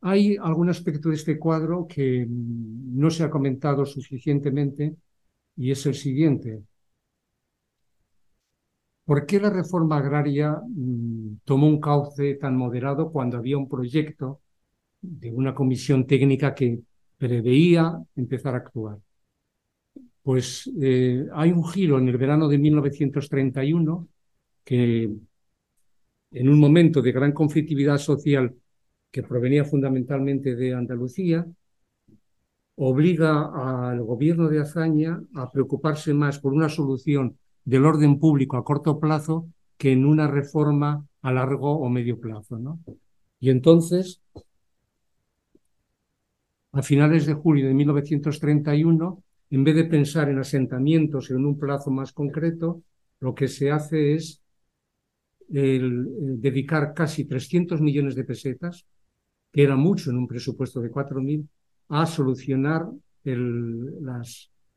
[0.00, 4.96] Hay algún aspecto de este cuadro que mm, no se ha comentado suficientemente
[5.56, 6.62] y es el siguiente.
[9.04, 14.40] ¿Por qué la reforma agraria mm, tomó un cauce tan moderado cuando había un proyecto
[15.02, 16.80] de una comisión técnica que
[17.18, 18.98] preveía empezar a actuar.
[20.22, 24.08] Pues eh, hay un giro en el verano de 1931
[24.64, 25.10] que
[26.30, 28.54] en un momento de gran conflictividad social
[29.10, 31.46] que provenía fundamentalmente de Andalucía,
[32.76, 38.64] obliga al gobierno de Azaña a preocuparse más por una solución del orden público a
[38.64, 42.58] corto plazo que en una reforma a largo o medio plazo.
[42.58, 42.80] ¿no?
[43.38, 44.22] Y entonces
[46.72, 51.90] a finales de julio de 1931, en vez de pensar en asentamientos en un plazo
[51.90, 52.82] más concreto,
[53.20, 54.41] lo que se hace es
[55.52, 58.86] dedicar casi 300 millones de pesetas,
[59.52, 61.46] que era mucho en un presupuesto de 4.000,
[61.88, 62.86] a solucionar
[63.24, 63.90] el,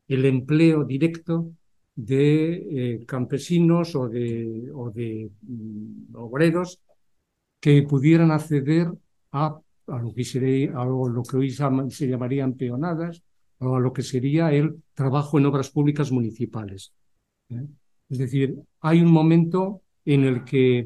[0.07, 1.51] el empleo directo
[1.95, 6.81] de eh, campesinos o de, mm, obreros
[7.61, 8.91] que pudieran acceder
[9.31, 13.21] a a lo que, sería, a lo que hoy se llamarían peonadas,
[13.59, 16.93] o a lo que sería el trabajo en obras públicas municipales.
[17.49, 17.65] ¿eh?
[18.09, 20.79] Es decir, hay un momento en el que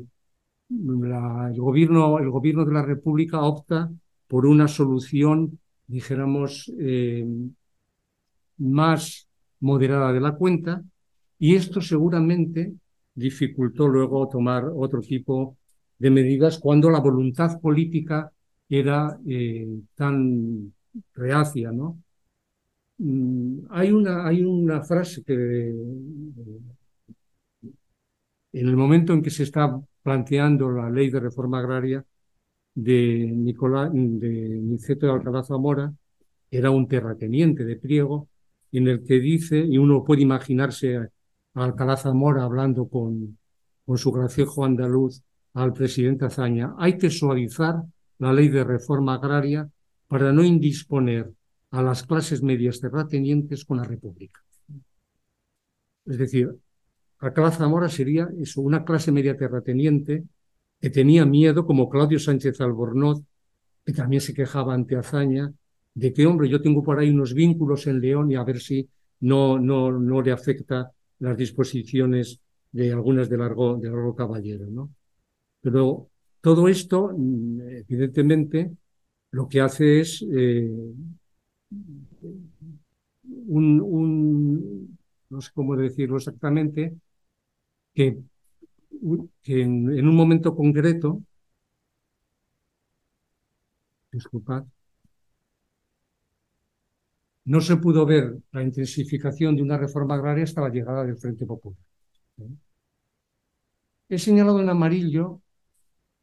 [0.70, 3.92] el, gobierno, el gobierno de la República opta
[4.28, 7.26] por una solución, dijéramos, eh,
[8.58, 9.28] más
[9.62, 10.84] moderada de la cuenta,
[11.38, 12.74] y esto seguramente
[13.14, 15.58] dificultó luego tomar otro tipo
[15.98, 18.32] de medidas cuando la voluntad política
[18.70, 20.74] era eh, tan
[21.14, 22.00] reacia, ¿no?
[22.98, 25.74] Mm, hay, una, hay una frase que
[28.54, 32.04] en el momento en que se está planteando la ley de reforma agraria
[32.74, 35.94] de, Nicolás, de Niceto de Alcalá Zamora,
[36.52, 38.28] era un terrateniente de Priego,
[38.72, 41.10] en el que dice, y uno puede imaginarse a
[41.54, 43.38] Alcalá Zamora hablando con,
[43.86, 45.22] con su gracejo andaluz
[45.54, 47.84] al presidente Azaña, hay que suavizar
[48.20, 49.70] la ley de reforma agraria
[50.08, 51.32] para no indisponer
[51.72, 54.42] a las clases medias terratenientes con la República.
[56.06, 56.56] Es decir,
[57.20, 60.24] Alcalá Zamora sería eso, una clase media terrateniente
[60.80, 63.22] que tenía miedo, como Claudio Sánchez Albornoz,
[63.86, 65.52] que también se quejaba ante Azaña,
[65.94, 68.88] de que, hombre, yo tengo por ahí unos vínculos en León y a ver si
[69.22, 72.40] no, no, no le afecta las disposiciones
[72.72, 74.90] de algunas de largo, de largo caballero, ¿no?
[75.62, 76.10] Pero
[76.42, 78.72] todo esto, mm, evidentemente,
[79.32, 80.72] lo que hace es eh,
[83.48, 84.98] un,
[85.30, 86.96] no sé cómo decirlo exactamente,
[87.94, 88.18] que,
[89.46, 91.22] en, en, un momento concreto,
[94.12, 94.66] disculpad,
[97.46, 101.46] no se pudo ver la intensificación de una reforma agraria hasta la llegada del Frente
[101.46, 101.80] Popular.
[104.08, 105.42] He señalado en amarillo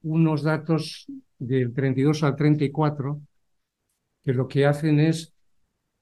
[0.02, 1.06] unos datos
[1.38, 3.20] del 32 al 34
[4.24, 5.32] que lo que hacen es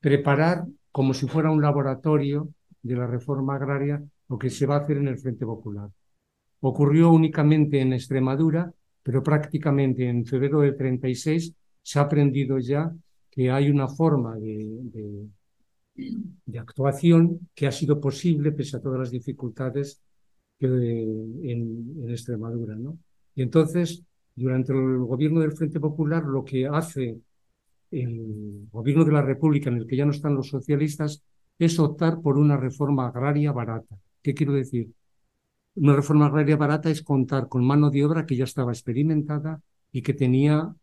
[0.01, 2.49] preparar como si fuera un laboratorio
[2.83, 4.03] de la reforma agraria
[4.35, 5.89] lo que se va a hacer en el Frente Popular.
[6.59, 8.69] Ocurrió únicamente en Extremadura,
[9.01, 12.93] pero prácticamente en febrero del 36 se ha aprendido ya
[13.31, 15.29] que hay una forma de,
[15.95, 20.01] de, actuación que ha sido posible pese a todas las dificultades
[20.59, 22.75] que, en, en, Extremadura.
[22.75, 22.99] ¿no?
[23.37, 24.03] Y entonces,
[24.35, 27.21] durante el gobierno del Frente Popular, lo que hace
[27.93, 31.23] el gobierno de la República, en el que ya no están los socialistas,
[31.57, 33.97] es optar por una reforma agraria barata.
[34.25, 34.91] ¿Qué quiero decir?
[35.77, 39.61] Una reforma agraria barata es contar con mano de obra que ya estaba experimentada
[39.93, 40.75] y que tenía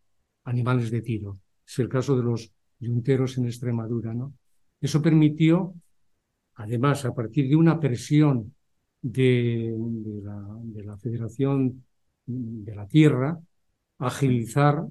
[0.46, 1.40] animales de tiro
[1.72, 4.14] es el caso de los yunteros en Extremadura.
[4.14, 4.34] ¿no?
[4.80, 5.74] Eso permitió,
[6.56, 8.54] además, a partir de una presión
[9.02, 9.74] de,
[10.84, 11.86] la, Federación
[12.26, 13.40] de la Tierra,
[14.00, 14.86] agilizar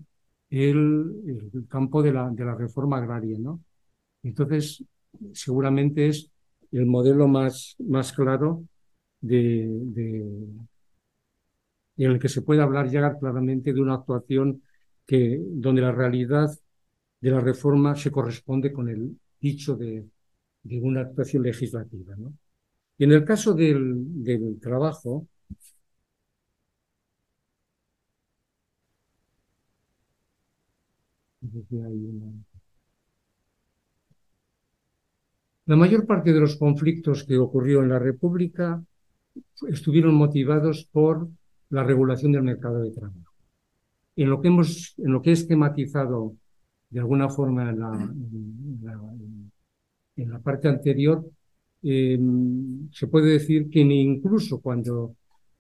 [0.49, 3.39] el, campo de la, de la, reforma agraria.
[3.39, 3.63] ¿no?
[4.23, 4.83] Entonces,
[5.33, 6.30] seguramente es
[6.73, 8.65] el modelo más, más claro
[9.21, 10.69] de, en
[11.97, 14.63] el que se puede hablar ya claramente de una actuación
[15.07, 16.51] que, donde la realidad
[17.21, 20.07] de la reforma se corresponde con el dicho de,
[20.65, 22.15] una actuación legislativa.
[22.17, 22.35] ¿no?
[22.99, 25.27] Y en el caso del, del trabajo,
[35.71, 38.83] La mayor parte de los conflictos que ocurrió en la República
[39.69, 41.29] estuvieron motivados por
[41.69, 43.33] la regulación del mercado de trabajo.
[44.17, 46.35] En lo que, hemos, en lo que he esquematizado
[46.91, 47.79] de alguna forma en
[50.29, 51.25] la, parte anterior,
[51.85, 55.15] em, se puede decir que incluso cuando,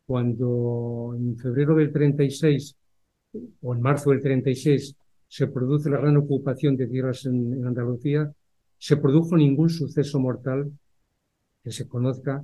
[0.04, 2.76] cuando en febrero del 36
[3.62, 4.92] o en marzo del 36
[5.28, 8.34] se produce la gran ocupación de tierras en, Andalucía,
[8.80, 10.72] se produjo ningún suceso mortal
[11.62, 12.42] que se conozca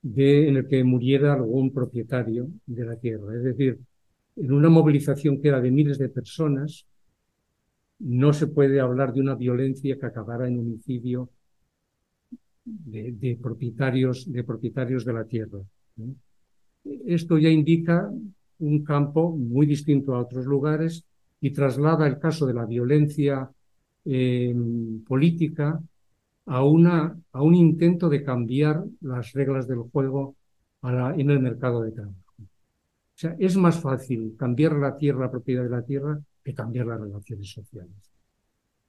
[0.00, 3.34] de, en el que muriera algún propietario de la tierra.
[3.36, 3.80] Es decir,
[4.36, 6.86] en una movilización que era de miles de personas,
[7.98, 11.30] no se puede hablar de una violencia que acabara en homicidio
[12.64, 15.58] de, propietarios, de propietarios de la tierra.
[16.84, 18.08] Esto ya indica
[18.60, 21.04] un campo muy distinto a otros lugares
[21.40, 23.50] y traslada el caso de la violencia
[25.06, 25.80] política
[26.46, 30.36] a, una, a un intento de cambiar las reglas del juego
[30.82, 32.16] en el mercado de trabajo.
[32.38, 36.86] O sea, es más fácil cambiar la tierra, la propiedad de la tierra, que cambiar
[36.86, 37.96] las relaciones sociales.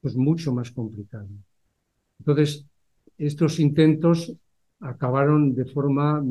[0.03, 1.27] Es mucho más complicado.
[2.19, 2.65] Entonces,
[3.17, 4.33] estos intentos
[4.79, 6.23] acabaron de forma,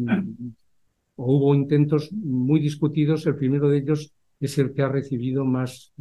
[1.16, 5.92] o hubo intentos muy discutidos, el primero de ellos es el que ha recibido más,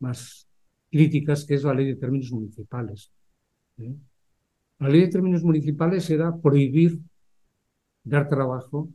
[0.00, 0.48] más
[0.92, 3.10] críticas, que es la ley de términos municipales.
[3.78, 3.94] ¿eh?
[4.78, 7.00] La ley de términos municipales era prohibir
[8.04, 8.90] dar trabajo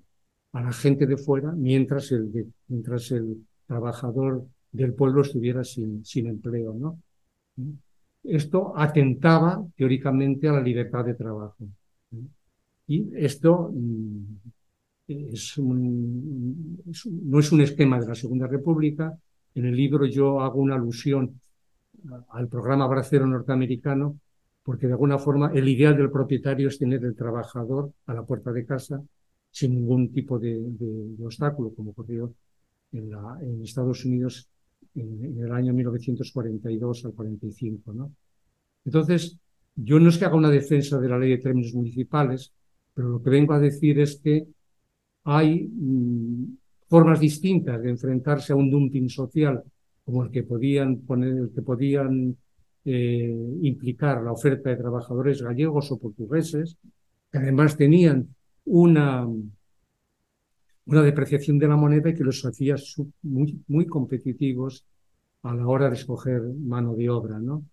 [0.54, 6.28] a la gente de fuera mientras el, mientras el trabajador del pueblo estuviera sin, sin
[6.28, 6.76] empleo.
[6.76, 7.02] ¿no?
[8.24, 11.68] Esto atentaba teóricamente a la libertad de trabajo.
[12.86, 14.36] Y esto mm,
[17.24, 19.18] no es un esquema de la Segunda República.
[19.56, 21.42] En el libro yo hago una alusión
[22.30, 24.20] al programa Bracero norteamericano,
[24.64, 28.52] porque de alguna forma el ideal del propietario es tener el trabajador a la puerta
[28.52, 29.02] de casa
[29.50, 30.62] sin ningún tipo de,
[31.24, 32.34] obstáculo, como ocurrió
[32.92, 34.48] en, Estados Unidos
[34.94, 37.94] en, el año 1942 al 45.
[37.94, 38.12] ¿no?
[38.86, 39.38] Entonces,
[39.76, 42.54] yo no es que haga una defensa de la ley de términos municipales,
[42.94, 44.48] pero lo que vengo a decir es que
[45.24, 49.64] hay mm, formas distintas de enfrentarse a un dumping social
[50.08, 52.38] como el que podían poner, el que podían
[52.86, 56.78] eh, implicar la oferta de trabajadores gallegos o portugueses,
[57.30, 58.34] que además tenían
[58.64, 59.28] una,
[60.86, 62.78] una depreciación de la moneda que los hacía
[63.22, 64.86] muy, muy competitivos
[65.44, 67.38] a la hora de escoger mano de obra.
[67.38, 67.66] ¿no?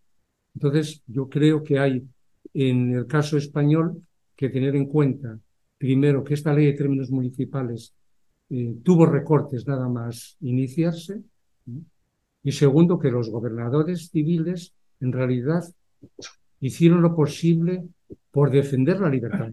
[0.57, 2.03] Entonces, yo creo que hay
[2.53, 4.03] en el caso español
[4.35, 5.39] que tener en cuenta,
[5.79, 7.95] primero, que esta ley de términos municipales
[8.51, 11.23] eh, tuvo recortes nada más iniciarse,
[12.45, 15.65] y segundo, que los gobernadores civiles en realidad
[16.61, 17.83] hicieron lo posible
[18.31, 19.51] por defender la libertad.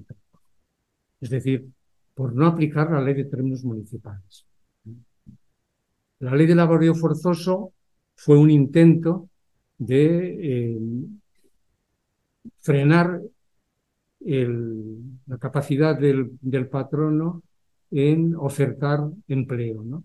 [1.22, 1.68] Es decir,
[2.14, 4.46] por no aplicar la ley de términos municipales.
[6.20, 7.72] La ley de laborio forzoso
[8.16, 9.30] fue un intento
[9.78, 10.80] de eh,
[12.60, 13.22] frenar
[14.20, 17.42] la capacidad del, patrono
[17.90, 19.82] en ofertar empleo.
[19.84, 20.04] ¿no?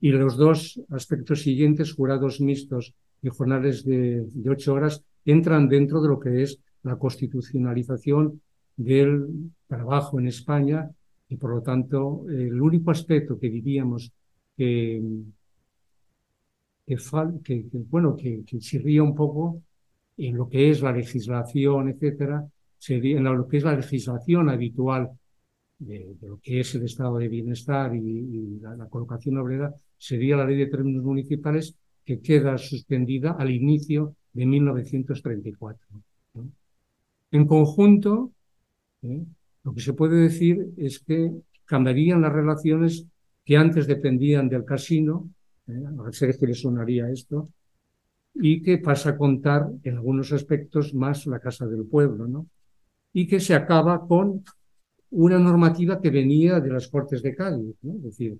[0.00, 6.08] Y los dos aspectos siguientes, jurados mixtos y jornales de, ocho horas, entran dentro de
[6.08, 8.40] lo que es la constitucionalización
[8.76, 10.88] del trabajo en España
[11.28, 14.12] y por lo tanto el único aspecto que diríamos
[14.56, 15.02] que,
[16.86, 19.62] que, bueno, que, que un poco
[20.16, 22.46] en lo que es la legislación, etcétera,
[22.78, 25.10] sería en lo que es la legislación habitual
[25.78, 30.56] de, lo que es el estado de bienestar y, la, colocación obrera, sería la ley
[30.56, 31.74] de términos municipales
[32.04, 35.86] que queda suspendida al inicio de 1934.
[37.30, 38.32] En conjunto,
[39.02, 39.22] ¿eh?
[39.64, 41.30] lo que se puede decir es que
[41.66, 43.04] cambiarían las relaciones
[43.44, 45.28] que antes dependían del casino,
[45.66, 45.82] ¿eh?
[45.98, 47.50] a ver si le sonaría esto,
[48.34, 52.46] y que pasa a contar en algunos aspectos más la Casa del Pueblo, ¿no?
[53.12, 54.44] Y que se acaba con
[55.10, 57.96] una normativa que venía de las Cortes de Cádiz, ¿no?
[57.96, 58.38] Es decir,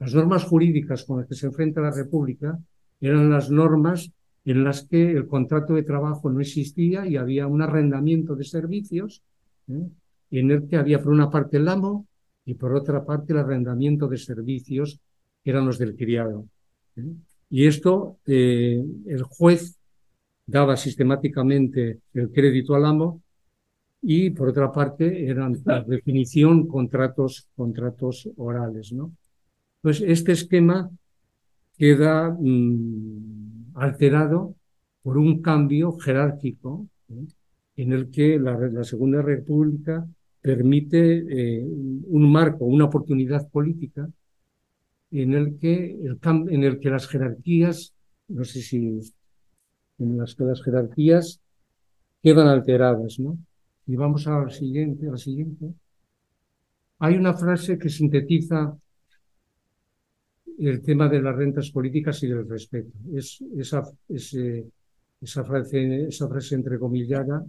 [0.00, 2.58] las normas jurídicas con las que se enfrenta la República
[3.00, 4.10] eran las normas
[4.46, 9.22] en las que el contrato de trabajo no existía y había un arrendamiento de servicios,
[9.68, 9.86] ¿eh?
[10.30, 12.06] en el que había por una parte el amo
[12.46, 14.98] y por otra parte el arrendamiento de servicios,
[15.44, 16.46] que eran los del criado.
[16.96, 17.12] ¿eh?
[17.50, 19.78] Y esto, eh, el juez
[20.46, 23.20] daba sistemáticamente el crédito al amo
[24.00, 28.92] y por otra parte eran la definición contratos, contratos orales.
[28.92, 29.12] ¿no?
[29.80, 30.90] Pues este esquema
[31.76, 34.54] queda mm, alterado
[35.02, 37.26] por un cambio jerárquico ¿eh?
[37.76, 40.06] en el que la, la, Segunda República
[40.42, 44.08] permite eh, un marco, una oportunidad política
[45.10, 46.18] en el que, el,
[46.50, 47.94] en el que las jerarquías,
[48.28, 49.00] no sé si
[49.98, 51.40] en las que las jerarquías
[52.22, 53.38] quedan alteradas, ¿no?
[53.86, 55.74] Y vamos a la siguiente, a la siguiente.
[56.98, 58.76] Hay una frase que sintetiza
[60.60, 62.92] el tema de las rentas políticas y del respeto.
[63.14, 67.44] Es esa, esa, frase, esa frase entrecomillada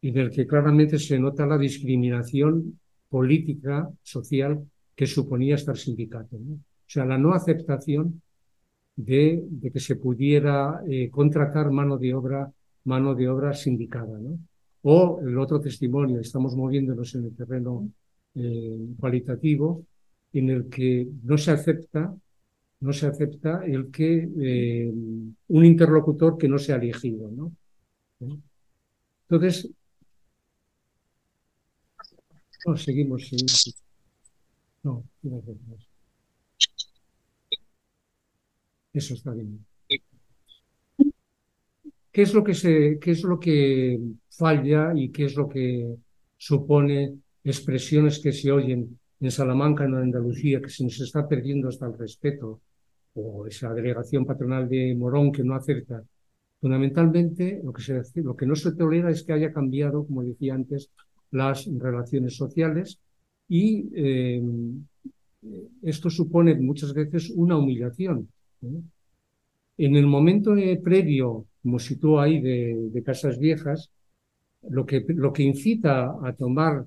[0.00, 4.62] en el que claramente se nota la discriminación política, social,
[4.94, 6.36] que suponía estar sindicato.
[6.36, 8.22] O sea, la no aceptación
[8.96, 12.50] de, que se pudiera eh, contratar mano de obra,
[12.84, 14.18] mano de obra sindicada.
[14.82, 17.88] O el otro testimonio, estamos moviéndonos en el terreno
[18.34, 19.86] eh, cualitativo,
[20.34, 22.14] en el que no se acepta,
[22.80, 24.92] no se acepta el que eh,
[25.48, 27.30] un interlocutor que no sea elegido.
[27.30, 27.52] ¿no?
[29.28, 29.70] Entonces,
[32.66, 33.74] no, seguimos, seguimos.
[34.82, 35.04] No,
[38.92, 39.64] Eso está bien.
[42.12, 43.98] ¿Qué es lo que se, qué es lo que
[44.30, 45.96] falla y qué es lo que
[46.36, 51.86] supone expresiones que se oyen en Salamanca, en Andalucía, que se nos está perdiendo hasta
[51.86, 52.60] el respeto,
[53.14, 56.02] o esa delegación patronal de Morón que no acerta?
[56.60, 60.54] Fundamentalmente, lo que, se, lo que no se tolera es que haya cambiado, como decía
[60.54, 60.90] antes,
[61.30, 63.00] las relaciones sociales
[63.48, 64.42] y eh,
[65.82, 68.28] esto supone muchas veces una humillación.
[69.76, 73.90] En el momento previo, como sitúo ahí, de, Casas Viejas,
[74.68, 76.86] lo que, lo que incita a tomar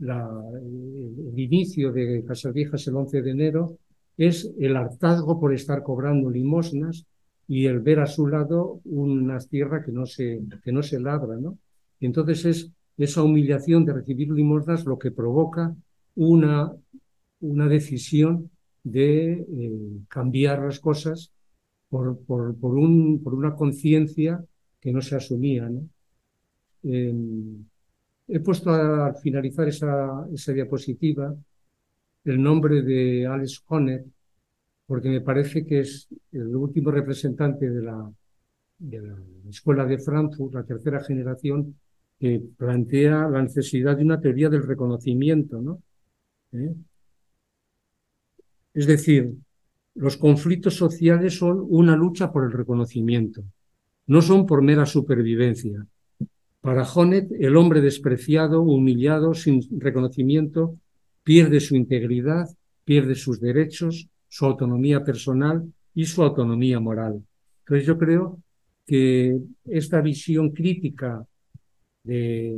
[0.00, 3.78] el, inicio de Casas Viejas el 11 de enero
[4.16, 7.06] es el hartazgo por estar cobrando limosnas
[7.48, 11.36] y el ver a su lado una tierra que no se, que no se labra.
[11.36, 11.58] ¿no?
[12.00, 15.74] Entonces es esa humillación de recibir limosnas lo que provoca
[16.14, 16.72] una,
[17.40, 18.50] una decisión
[18.84, 21.32] de eh, cambiar las cosas
[21.88, 24.44] por, por, por, un, por una conciencia
[24.80, 25.70] que no se asumía.
[26.82, 27.64] Em,
[28.32, 31.34] he puesto al finalizar esa, esa diapositiva
[32.24, 34.06] el nombre de Alex Honnet,
[34.86, 38.10] porque me parece que es el último representante de la,
[38.78, 39.16] de la
[39.48, 41.76] Escuela de Frankfurt, la tercera generación,
[42.18, 45.82] que plantea la necesidad de una teoría del reconocimiento, ¿no?
[46.52, 46.74] ¿Eh?
[48.74, 49.32] Es decir,
[49.94, 53.42] los conflictos sociales son una lucha por el reconocimiento.
[54.06, 55.86] no son por mera supervivencia.
[56.60, 60.76] Para Honet, el hombre despreciado, humillado, sin reconocimiento,
[61.22, 62.48] pierde su integridad,
[62.84, 67.22] pierde sus derechos, su autonomía personal y su autonomía moral.
[67.60, 68.38] Entonces yo creo
[68.86, 71.24] que esta visión crítica
[72.02, 72.54] de,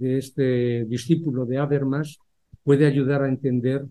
[0.00, 2.18] este discípulo de Habermas
[2.62, 3.86] puede ayudar a entender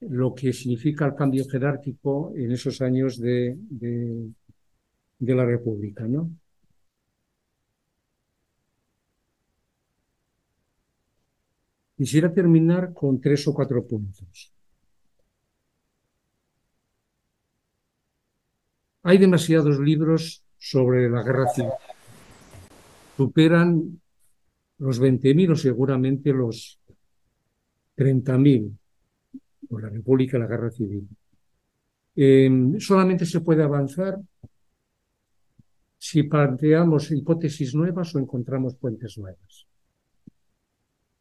[0.00, 6.06] lo que significa el cambio jerárquico en esos años de, de, la República.
[6.06, 6.30] ¿no?
[12.00, 14.54] Quisiera terminar con tres o cuatro puntos.
[19.02, 21.72] Hay demasiados libros sobre la guerra civil.
[23.18, 24.00] Superan
[24.78, 26.80] los 20.000 o seguramente los
[27.98, 28.78] 30.000
[29.68, 31.06] por la República la Guerra Civil.
[32.16, 34.18] Em, solamente se puede avanzar
[35.98, 39.69] si planteamos hipótesis nuevas o encontramos puentes nuevas.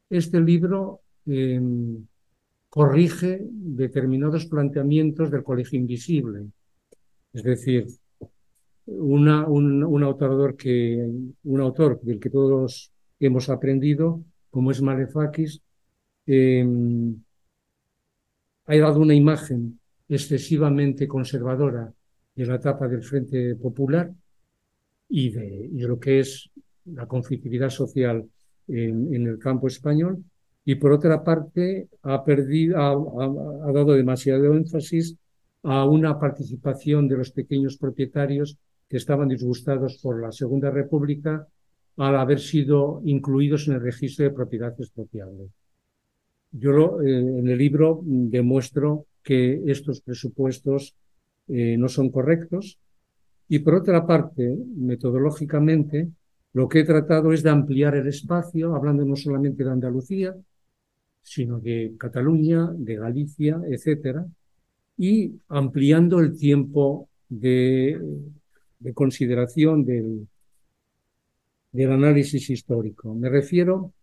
[0.10, 2.06] Este libro em,
[2.70, 6.48] corrige determinados planteamientos del Colegio Invisible,
[7.34, 7.88] es decir,
[8.86, 9.28] un,
[10.04, 11.08] autor que,
[12.02, 15.62] del que todos hemos aprendido, como es Malefakis,
[16.26, 17.16] em,
[18.66, 21.94] ha dado una imagen excesivamente conservadora
[22.36, 24.12] de la etapa del Frente Popular
[25.08, 26.50] y de, lo que es
[26.86, 28.28] la conflictividad social
[28.70, 30.24] en, el campo español.
[30.66, 35.16] Y por otra parte, ha, perdido, ha dado demasiado énfasis
[35.64, 38.58] a una participación de los pequeños propietarios
[38.88, 41.48] que estaban disgustados por la Segunda República
[41.98, 45.50] al haber sido incluidos en el registro de propiedad expropiable.
[46.52, 50.96] Yo eh, en el libro demuestro que estos presupuestos
[51.48, 52.80] eh, no son correctos
[53.48, 56.10] y por otra parte, metodológicamente,
[56.54, 60.36] lo que he tratado es de ampliar el espacio, hablando no solamente de Andalucía,
[61.22, 64.26] sino de Cataluña, de Galicia, etcétera,
[64.98, 68.00] y ampliando el tiempo de,
[68.94, 70.28] consideración del,
[71.72, 73.14] del análisis histórico.
[73.14, 73.94] Me refiero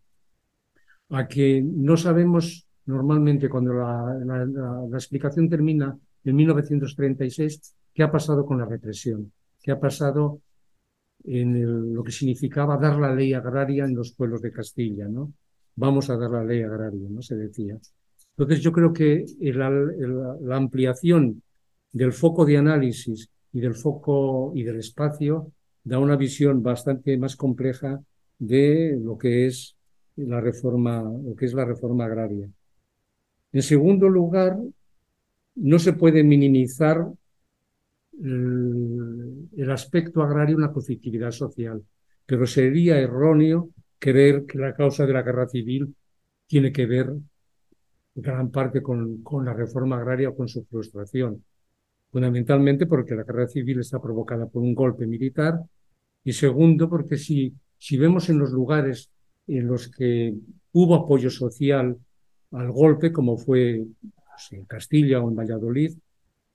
[1.10, 8.58] a que no sabemos normalmente cuando la, explicación termina en 1936 qué ha pasado con
[8.58, 9.32] la represión,
[9.62, 10.40] qué ha pasado
[11.26, 15.32] en lo que significaba dar la ley agraria en los pueblos de Castilla, ¿no?
[15.76, 17.20] Vamos a dar la ley agraria, ¿no?
[17.22, 17.78] Se decía.
[18.36, 21.42] Entonces yo creo que la ampliación
[21.92, 25.52] del foco de análisis y del foco y del espacio
[25.82, 28.00] da una visión bastante más compleja
[28.38, 29.76] de lo que es
[30.16, 32.48] la reforma, lo que es la reforma agraria.
[33.52, 34.58] En segundo lugar,
[35.54, 37.06] no se puede minimizar
[38.22, 41.82] el, aspecto agrario en la conflictividad social,
[42.24, 45.94] pero sería erróneo creer que la causa de la guerra civil
[46.46, 47.12] tiene que ver
[48.14, 51.44] gran parte con, con la reforma agraria o con su frustración.
[52.10, 55.60] Fundamentalmente porque la guerra civil está provocada por un golpe militar
[56.24, 59.10] y segundo porque si, si vemos en los lugares
[59.46, 60.34] en los que
[60.72, 61.96] hubo apoyo social
[62.52, 63.84] al golpe, como fue
[64.50, 65.92] en Castilla o en Valladolid,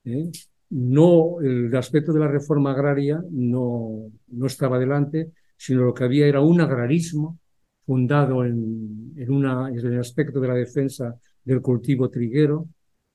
[0.05, 0.31] ¿eh?
[0.71, 6.27] No el aspecto de la reforma agraria no, no estaba delante, sino lo que había
[6.27, 7.37] era un agrarismo
[7.85, 12.67] fundado en, en, una, en el aspecto de la defensa del cultivo triguero,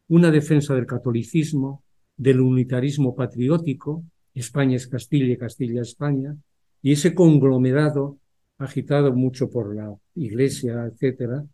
[0.08, 1.82] una defensa del catolicismo,
[2.16, 4.04] del unitarismo patriótico,
[4.34, 6.36] España es Castilla y Castilla es España,
[6.82, 8.18] y ese conglomerado
[8.58, 11.44] agitado mucho por la Iglesia, etcétera,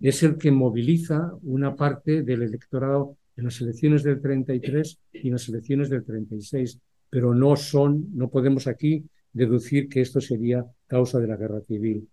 [0.00, 5.32] es el que moviliza una parte del electorado en las elecciones del 33 y en
[5.32, 6.78] las elecciones del 36,
[7.08, 12.08] pero no son, no podemos aquí deducir que esto sería causa de la guerra civil.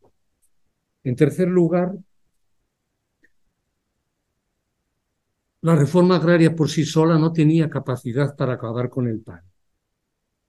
[1.04, 1.94] En tercer lugar,
[5.62, 9.42] La reforma agraria por sí sola no tenía capacidad para acabar con el pan,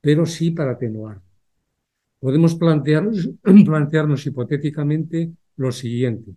[0.01, 1.21] pero sí para atenuar.
[2.21, 3.31] Podemos plantearnos,
[3.65, 6.37] plantearnos hipotéticamente lo siguiente.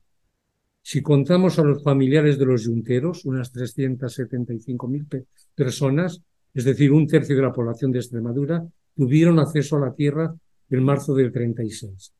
[0.81, 5.25] Si contamos a los familiares de los yunteros, unas 375.000
[5.55, 6.21] personas,
[6.53, 8.65] es decir, un tercio de la población de Extremadura,
[8.95, 10.33] tuvieron acceso a la tierra
[10.69, 12.13] en marzo del 36.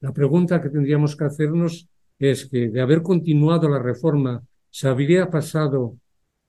[0.00, 5.30] La pregunta que tendríamos que hacernos es que de haber continuado la reforma se habría
[5.30, 5.98] pasado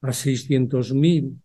[0.01, 1.35] a 600.000,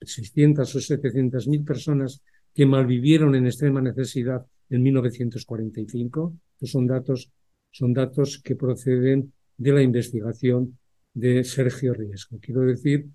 [0.00, 2.22] 600 o 700.000 personas
[2.54, 6.34] que malvivieron en extrema necesidad en 1945.
[6.58, 7.30] Pues son datos,
[7.70, 10.78] son datos que proceden de la investigación
[11.14, 12.38] de Sergio Riesco.
[12.40, 13.06] Quiero decir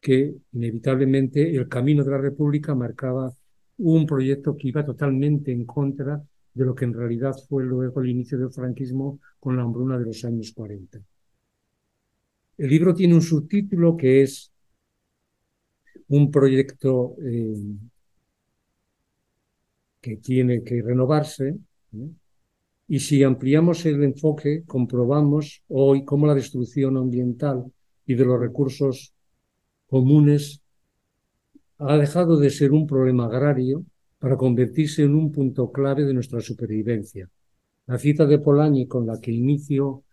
[0.00, 3.32] que inevitablemente el camino de la República marcaba
[3.78, 6.22] un proyecto que iba totalmente en contra
[6.54, 10.06] de lo que en realidad fue luego el inicio del franquismo con la hambruna de
[10.06, 11.00] los años 40.
[12.58, 14.52] El libro tiene un subtítulo que es
[16.08, 17.56] un proyecto eh,
[20.00, 21.56] que tiene que renovarse.
[22.88, 27.72] Y si ampliamos el enfoque, comprobamos hoy cómo la destrucción ambiental
[28.06, 29.14] y de los recursos
[29.86, 30.60] comunes
[31.78, 33.84] ha dejado de ser un problema agrario
[34.18, 37.28] para convertirse en un punto clave de nuestra supervivencia.
[37.86, 40.04] La cita de Polanyi con la que inicio,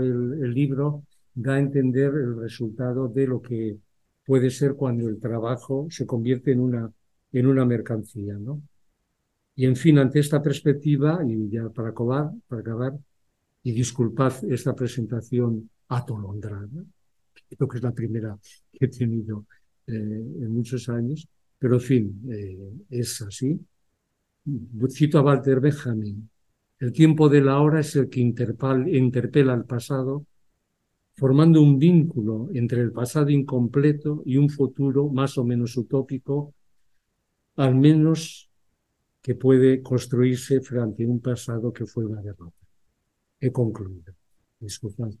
[0.00, 1.04] el, libro
[1.34, 3.78] da a entender el resultado de lo que
[4.26, 6.92] puede ser cuando el trabajo se convierte en una,
[7.32, 8.34] en una mercancía.
[8.34, 8.60] ¿no?
[9.58, 12.92] Y en fin, ante esta perspectiva, y ya para acabar, para acabar
[13.64, 16.84] y disculpad esta presentación atolondrada,
[17.48, 18.38] creo que es la primera
[18.70, 19.46] que he tenido
[19.84, 21.26] eh, en muchos años,
[21.58, 23.58] pero en fin, eh, es así.
[24.90, 26.30] Cito a Walter Benjamin,
[26.78, 30.24] el tiempo de la hora es el que interpela al pasado,
[31.16, 36.54] formando un vínculo entre el pasado incompleto y un futuro más o menos utópico,
[37.56, 38.47] al menos
[39.22, 42.56] que puede construirse frente a un pasado que fue una derrota.
[43.40, 44.14] He concluido.
[44.60, 45.12] Disculpad.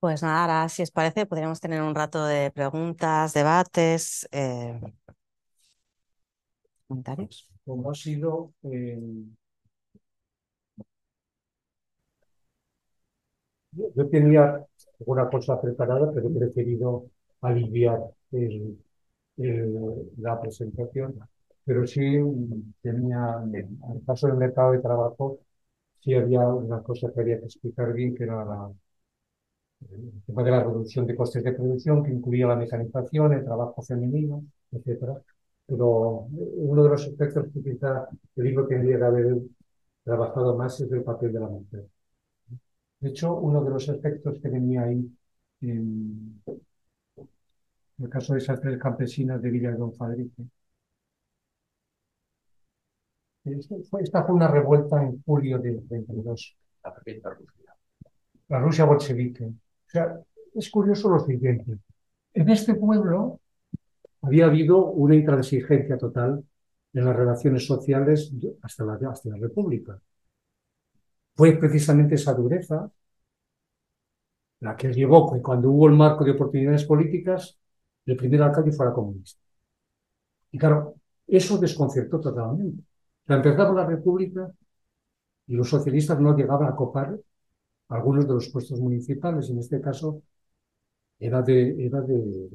[0.00, 4.78] Pues nada, ahora si os parece podríamos tener un rato de preguntas, debates, eh,
[6.86, 7.48] comentarios.
[7.64, 9.00] Como ha sido eh,
[13.94, 14.64] yo, tenía
[15.00, 17.06] alguna cosa preparada, pero he preferido
[17.42, 18.00] aliviar
[20.18, 21.18] la presentación.
[21.64, 22.00] Pero sí
[22.82, 23.54] tenía, en
[23.94, 25.38] el caso del mercado de trabajo,
[26.00, 28.70] sí había una cosa que había que explicar bien, que era la,
[29.90, 33.82] el tema de la reducción de costes de producción, que incluía la mecanización, el trabajo
[33.82, 35.14] femenino, etcétera.
[35.66, 39.36] Pero uno de los aspectos que quizá el libro tendría que haber
[40.04, 41.86] trabajado más es el papel de la mujer.
[43.04, 45.06] De hecho, uno de los aspectos que venía ahí,
[45.60, 46.42] en
[47.98, 50.42] el caso de esas tres campesinas de Villa de Don Fadrique,
[54.00, 56.56] esta fue una revuelta en julio de 32.
[58.48, 59.52] La Rusia bolchevique
[59.84, 60.18] sea,
[60.54, 61.76] es curioso lo siguiente.
[62.32, 63.38] En este pueblo
[64.22, 66.42] había habido una intransigencia total
[66.94, 68.32] en las relaciones sociales
[68.62, 70.00] hasta la, hasta la República.
[71.36, 72.90] Fue precisamente esa dureza
[74.60, 77.58] la que llevó que cuando hubo el marco de oportunidades políticas,
[78.06, 79.40] el primer alcalde fuera comunista.
[80.52, 80.94] Y claro,
[81.26, 82.82] eso desconcertó totalmente.
[83.26, 84.50] La empezaba la República
[85.46, 87.18] y los socialistas no llegaban a copar
[87.88, 90.22] algunos de los puestos municipales, en este caso
[91.18, 92.48] era de, era de,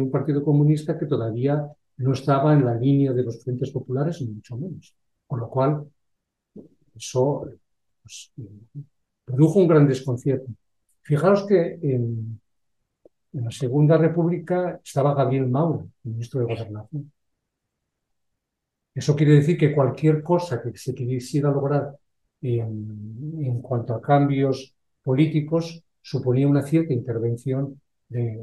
[0.00, 1.66] un partido comunista que todavía
[1.98, 4.94] no estaba en la línea de los frentes populares, ni mucho menos.
[5.26, 5.86] Con lo cual,
[6.94, 7.46] eso
[8.02, 8.32] pues,
[9.24, 10.50] produjo un gran desconcierto.
[11.02, 12.40] Fijaros que en,
[13.32, 17.12] en, la Segunda República estaba Gabriel Maura, ministro de Gobernación.
[18.94, 21.96] Eso quiere decir que cualquier cosa que se quisiera lograr
[22.42, 28.38] en, cuanto a cambios políticos suponía una cierta intervención de,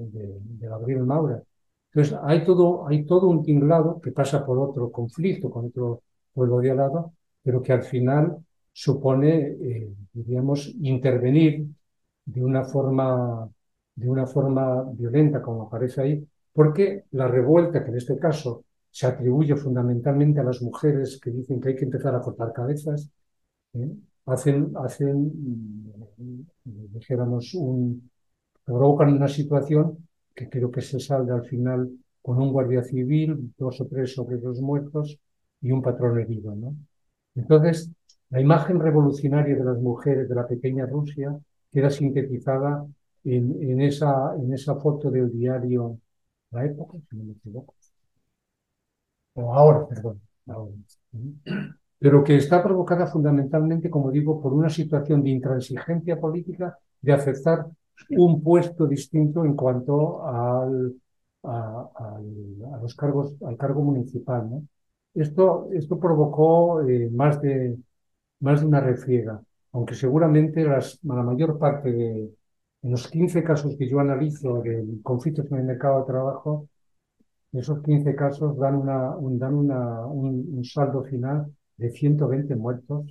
[0.60, 1.43] Gabriel Maura.
[1.91, 6.03] Entonces, hay todo, hay todo un tinglado que pasa por otro conflicto con otro
[6.34, 8.38] pueblo de al lado, pero que al final
[8.80, 9.32] supone,
[9.69, 11.65] eh, diríamos, intervenir
[12.25, 13.49] de una forma
[13.95, 19.07] de una forma violenta, como aparece ahí, porque la revuelta, que en este caso se
[19.07, 23.11] atribuye fundamentalmente a las mujeres que dicen que hay que empezar a cortar cabezas,
[23.73, 23.91] ¿eh?
[24.25, 25.15] hacen, hacen,
[26.17, 26.41] mm,
[26.93, 27.57] dijéramos,
[28.63, 33.82] provocan una situación que creo que se salga al final con un guardia civil, dos
[33.82, 35.19] o tres sobre los muertos
[35.61, 36.55] y un patrón herido.
[36.55, 36.75] ¿no?
[37.36, 37.91] Entonces,
[38.30, 41.38] la imagen revolucionaria de las mujeres de la pequeña Rusia
[41.71, 42.86] queda sintetizada
[43.23, 45.99] en, esa, en esa foto del diario
[46.51, 47.75] La Época, si no me equivoco.
[49.34, 50.21] O ahora, perdón.
[50.47, 50.71] Ahora
[51.99, 57.65] pero que está provocada fundamentalmente, como digo, por una situación de intransigencia política de aceptar
[58.11, 60.95] un puesto distinto en cuanto al,
[61.43, 62.19] a,
[62.82, 64.49] los cargos, al cargo municipal.
[65.13, 67.77] Esto, esto provocó eh, más, de,
[68.39, 69.41] más de una refriega,
[69.73, 72.29] aunque seguramente las, la mayor parte de
[72.83, 76.69] los 15 casos que yo analizo de conflictos en el mercado de trabajo,
[77.51, 83.05] esos 15 casos dan, una, un, dan una, un saldo final de 120 muertos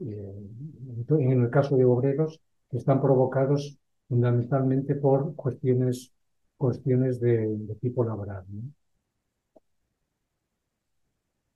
[0.00, 2.40] en el caso de obreros,
[2.70, 6.12] que están provocados fundamentalmente por cuestiones,
[6.56, 8.44] cuestiones de, tipo laboral.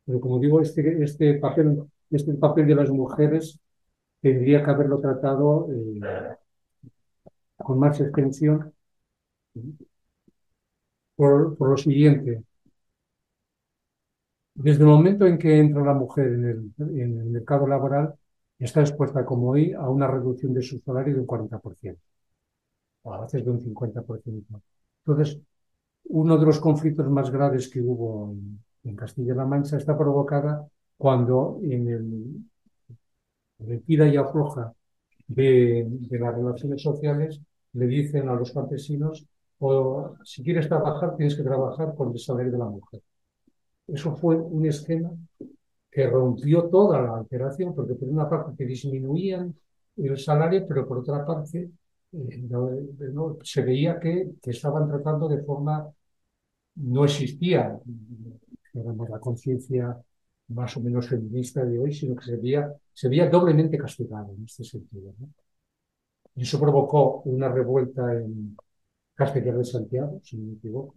[0.05, 3.59] Pero como digo, este, este, papel, este papel de las mujeres
[4.21, 6.37] tendría que haberlo tratado eh,
[7.57, 8.73] con más extensión
[11.17, 12.43] por, por, lo siguiente.
[14.55, 18.15] Desde el momento en que entra la mujer en el, en el mercado laboral,
[18.59, 21.99] está expuesta, como hoy, a una reducción de su salario de un 40%,
[23.03, 24.63] o a veces de un 50%.
[25.07, 25.41] Entonces,
[26.05, 28.35] uno de los conflictos más graves que hubo
[28.85, 32.45] en, Castilla-La Mancha está provocada cuando en el,
[33.59, 34.73] retira y afloja
[35.27, 37.41] de, de, las relaciones sociales
[37.73, 39.27] le dicen a los campesinos
[39.59, 43.03] o si quieres trabajar tienes que trabajar con el salario de la mujer.
[43.87, 45.11] Eso fue un esquema
[45.91, 49.55] que rompió toda la alteración, porque por una parte que disminuían
[49.97, 51.71] el salario, pero por otra parte
[52.13, 52.49] eh,
[53.43, 55.89] se veía que, que, estaban tratando de forma,
[56.77, 57.79] no existía
[58.73, 59.97] digamos, la conciencia
[60.49, 64.45] más o menos feminista de hoy, sino que se veía, se veía doblemente castigado en
[64.45, 65.15] este sentido.
[66.37, 68.57] Y eso provocó una revuelta en
[69.15, 70.95] Castellar de Santiago, si no me equivoco,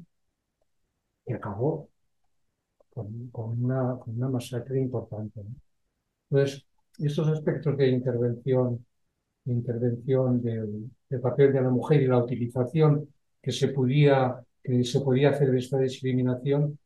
[1.26, 1.90] que acabó
[3.32, 5.42] con, una, una, masacre importante.
[6.30, 6.66] Entonces,
[7.00, 8.86] estos aspectos de intervención,
[9.46, 10.92] intervención del,
[11.22, 13.08] papel de la mujer y la utilización
[13.42, 16.78] que se podía, que se podía hacer de esta discriminación,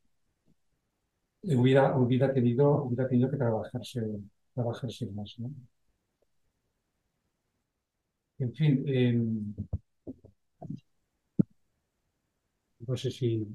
[1.44, 4.02] hubiera, hubiera, tenido, hubiera tenido que trabajarse,
[4.54, 5.36] trabajarse más.
[5.40, 5.52] ¿no?
[8.40, 9.14] En fin, eh,
[12.88, 13.46] no sé si...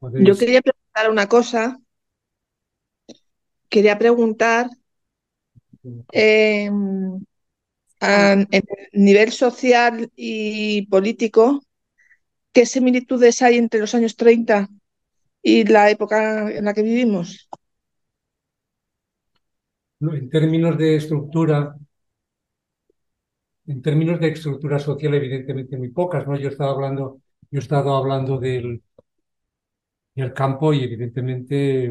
[0.00, 0.60] Yo quería
[1.10, 1.80] una cosa.
[3.68, 4.70] Quería preguntar
[6.12, 7.24] em,
[8.00, 11.64] en el nivel social y político,
[12.52, 14.68] ¿qué similitudes hay entre los años 30
[15.44, 17.48] y la época en la que vivimos?
[20.18, 21.74] En términos de estructura,
[23.66, 26.36] en términos de estructura social, evidentemente muy pocas, ¿no?
[26.38, 27.20] Yo estaba hablando,
[27.50, 28.82] yo he estado hablando del,
[30.14, 31.90] y el campo y evidentemente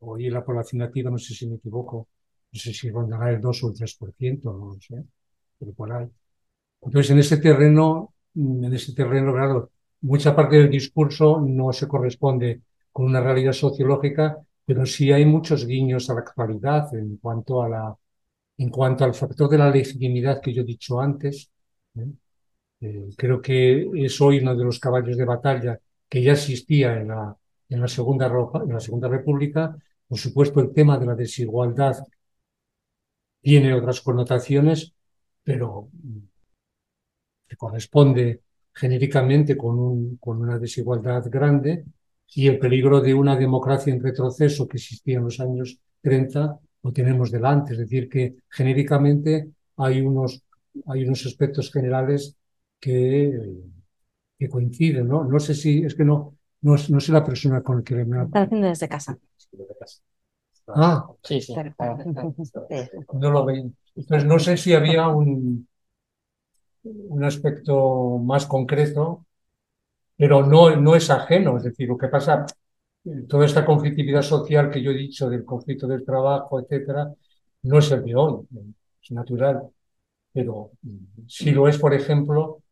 [0.00, 2.08] hoy la población nativa, no sé si me equivoco,
[2.52, 5.04] no sé si rondará el 2 o el 3%, no lo sé,
[5.58, 6.08] pero por ahí.
[6.82, 9.72] Entonces, en ese terreno, en ese terreno, claro,
[10.02, 15.66] mucha parte del discurso no se corresponde con una realidad sociológica, pero sí hay muchos
[15.66, 17.96] guiños a la actualidad en cuanto a la,
[18.58, 21.50] en cuanto al factor de la legitimidad que yo he dicho antes.
[21.96, 22.06] ¿eh?
[22.80, 25.78] Eh, creo que es hoy uno de los caballos de batalla
[26.08, 27.36] que ya existía en la,
[27.68, 29.76] en la, segunda, en la Segunda República.
[30.06, 31.96] Por supuesto, el tema de la desigualdad
[33.40, 34.92] tiene otras connotaciones,
[35.42, 35.88] pero
[37.48, 38.42] se corresponde
[38.74, 41.84] genéricamente con, un, con una desigualdad grande
[42.34, 46.92] y el peligro de una democracia en retroceso que existía en los años 30 lo
[46.92, 47.72] tenemos delante.
[47.72, 50.42] Es decir, que genéricamente hay unos,
[50.86, 52.34] hay unos aspectos generales
[52.80, 53.38] que
[54.42, 55.22] que coinciden, ¿no?
[55.22, 58.24] No sé si, es que no, no, no sé la persona con la que me
[58.24, 59.16] Está haciendo desde casa.
[60.66, 61.54] Ah, sí, sí.
[63.12, 63.70] No lo veo.
[63.94, 65.68] Entonces, no sé si había un,
[66.84, 69.26] un aspecto más concreto,
[70.16, 71.56] pero no, no es ajeno.
[71.56, 72.46] Es decir, lo que pasa,
[73.28, 77.12] toda esta conflictividad social que yo he dicho del conflicto del trabajo, etcétera,
[77.62, 78.46] no es el de hoy,
[79.02, 79.62] es natural.
[80.32, 80.72] Pero
[81.26, 82.62] si lo es, por ejemplo,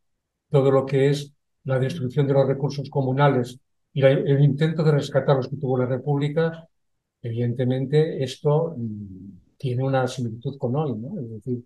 [0.50, 1.32] todo lo que es
[1.64, 3.58] la destrucción de los recursos comunales
[3.92, 6.66] y el intento de rescatar los que tuvo la República,
[7.22, 11.20] evidentemente esto mm, tiene una similitud con hoy, ¿no?
[11.20, 11.64] Es decir,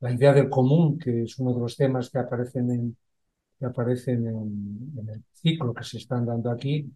[0.00, 2.96] la idea del común, que es uno de los temas que aparecen en,
[3.58, 6.92] que aparecen en, el ciclo que se están dando aquí,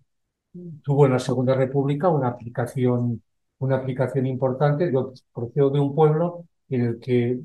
[0.83, 3.23] tuvo en la Segunda República una aplicación,
[3.59, 4.91] una aplicación importante.
[4.93, 7.39] Yo procedo de un pueblo en el que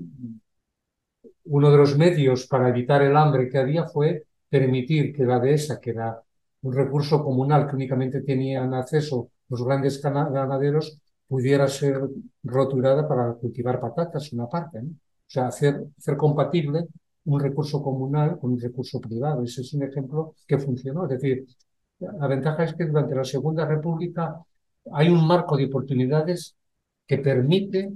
[1.46, 5.80] uno de los medios para evitar el hambre que había fue permitir que la dehesa,
[5.80, 6.22] que era
[6.62, 12.02] un recurso comunal que únicamente tenían acceso los grandes ganaderos, pudiera ser
[12.44, 14.82] roturada para cultivar patatas, una parte.
[15.34, 16.88] Sea, hacer, hacer compatible
[17.26, 19.44] un recurso comunal con un recurso privado.
[19.44, 21.06] Ese es un ejemplo que funcionó.
[21.06, 21.46] Es decir,
[22.00, 24.40] la ventaja es que durante la Segunda República
[24.92, 26.56] hay un marco de oportunidades
[27.08, 27.92] que permite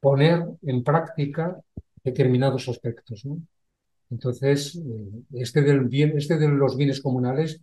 [0.00, 1.60] poner en práctica
[2.02, 3.24] determinados aspectos.
[3.24, 3.38] ¿no?
[4.10, 7.60] Entonces, eh, este, del bien, este de los bienes comunales,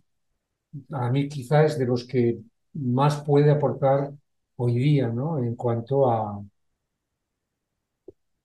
[0.92, 2.38] a mí quizás es de los que
[2.74, 4.12] más puede aportar
[4.56, 5.38] hoy día, ¿no?
[5.38, 6.42] En cuanto a,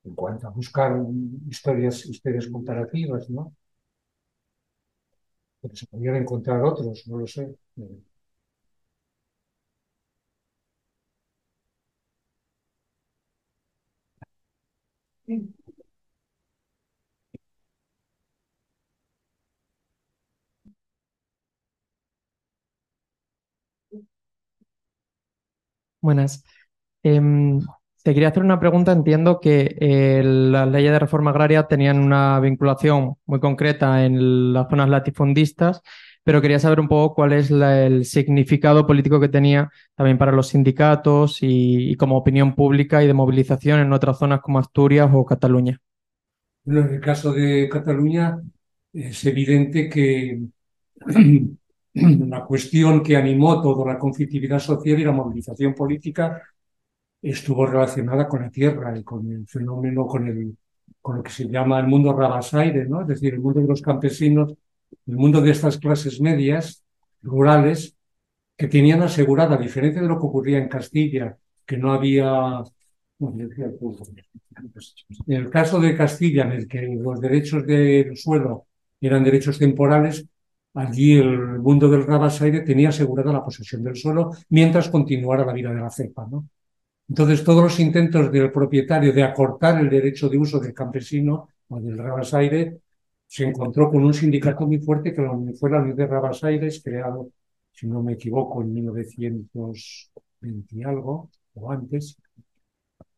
[0.08, 0.91] en cuanto a buscar
[1.49, 3.53] historias, historias comparativas, ¿no?
[5.62, 7.55] Pero se podrían encontrar otros, no lo sé.
[26.01, 26.43] Buenas.
[27.03, 27.60] Em,
[28.08, 28.93] te quería hacer una pregunta.
[28.93, 34.70] Entiendo que eh, las leyes de reforma agraria tenían una vinculación muy concreta en las
[34.70, 35.82] zonas latifundistas,
[36.24, 40.47] pero quería saber un poco cuál es el significado político que tenía también para los
[40.47, 45.78] sindicatos y, como opinión pública y de movilización en otras zonas como Asturias o Cataluña.
[46.66, 48.41] en el caso de Cataluña
[48.93, 50.43] es evidente que
[51.93, 56.41] la cuestión que animó toda la conflictividad social y la movilización política
[57.22, 60.57] estuvo relacionada con la tierra y con el fenómeno, con, el,
[61.01, 63.01] con lo que se llama el mundo rabasaire, ¿no?
[63.01, 64.53] es decir, el mundo de los campesinos,
[65.05, 66.84] el mundo de estas clases medias,
[67.22, 67.95] rurales,
[68.55, 72.63] que tenían asegurada, a diferencia de lo que ocurría en Castilla, que no había...
[75.28, 78.68] En el caso de Castilla, en el que los derechos del suelo
[79.01, 80.26] eran derechos temporales,
[80.74, 85.74] allí el mundo del Rabasaire tenía asegurada la posesión del suelo mientras continuara la vida
[85.74, 86.28] de la cepa.
[86.30, 86.47] ¿no?
[87.10, 91.80] Entonces, todos los intentos del propietario de acortar el derecho de uso del campesino o
[91.80, 92.80] del Rabasaire
[93.28, 95.22] se encontró con un sindicato muy fuerte que
[95.60, 97.30] fue la Unión de Rabasaires, creado,
[97.72, 102.18] si no me equivoco, en 1920 y algo, o antes.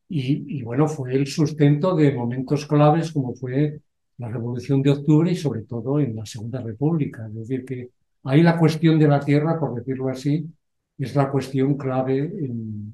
[0.08, 3.82] Y, y bueno, fue el sustento de momentos claves como fue
[4.18, 7.28] la Revolución de Octubre y sobre todo en la Segunda República.
[7.28, 7.90] Es decir, que
[8.24, 10.48] ahí la cuestión de la tierra, por decirlo así,
[10.98, 12.92] es la cuestión clave en,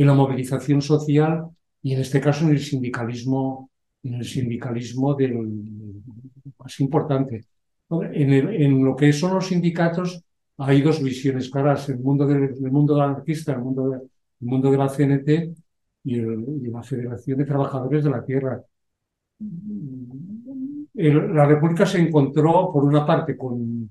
[0.00, 1.44] en la movilización social
[1.82, 3.70] y en este caso en el sindicalismo,
[4.02, 5.34] en el sindicalismo del,
[6.58, 7.44] más importante.
[7.90, 10.22] En, en, lo que son los sindicatos
[10.56, 14.70] hay dos visiones claras, el mundo del, el mundo anarquista, el mundo, de, el mundo
[14.70, 15.28] de la CNT
[16.04, 18.62] y, el, y, la Federación de Trabajadores de la Tierra.
[20.94, 23.90] El, la República se encontró, por una parte, con,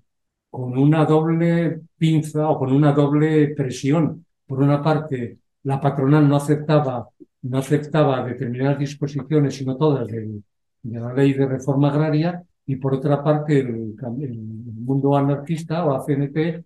[0.49, 4.25] con una doble pinza o con una doble presión.
[4.47, 7.09] Por una parte, la patronal no aceptaba,
[7.43, 10.41] no aceptaba determinadas disposiciones, sino todas de,
[10.83, 15.93] de la ley de reforma agraria, y por otra parte el, el mundo anarquista o
[15.93, 16.63] la CNT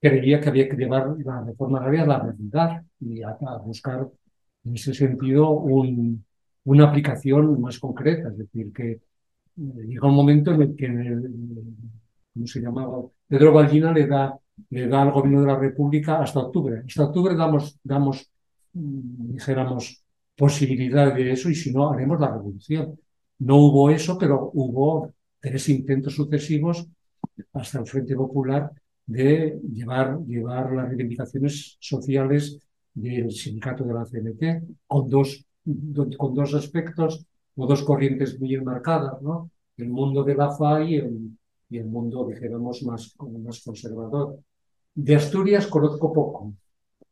[0.00, 4.08] creía que había que llevar la reforma agraria a la realidad y a, a buscar
[4.64, 6.24] en ese sentido un,
[6.64, 9.00] una aplicación más concreta, es decir, que eh,
[9.56, 11.32] llega un momento en el que, el,
[12.34, 13.02] ¿cómo se llamaba?
[13.26, 14.38] Pedro Ballina le da
[14.70, 16.82] le da al gobierno de la República hasta octubre.
[16.86, 18.30] Hasta octubre damos, damos
[18.72, 20.02] mm, dijéramos,
[20.36, 22.98] posibilidad de eso y si no, haremos la revolución.
[23.40, 26.86] No hubo eso, pero hubo tres intentos sucesivos
[27.52, 28.70] hasta el Frente Popular
[29.06, 32.58] de llevar, llevar las reivindicaciones sociales
[32.94, 34.42] del sindicato de la CNT
[34.86, 35.44] con dos,
[36.16, 37.24] con dos aspectos
[37.56, 39.50] o dos corrientes muy enmarcadas, ¿no?
[39.76, 41.30] El mundo de la FA y el,
[41.70, 44.38] y el mundo, dijéramos, más, más conservador.
[45.00, 46.52] De Asturias conozco poco,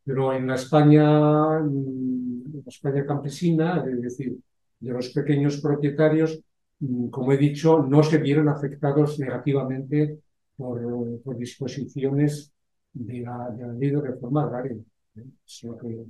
[0.03, 4.37] pero en la España, mm, la España campesina, es decir,
[4.77, 6.37] de los pequeños propietarios,
[6.79, 10.19] mm, como he dicho, no se vieron afectados negativamente
[10.57, 12.51] por, disposiciones
[12.91, 14.75] de la, de ley de reforma agraria.
[15.15, 15.23] ¿eh?
[15.45, 16.05] Es lo que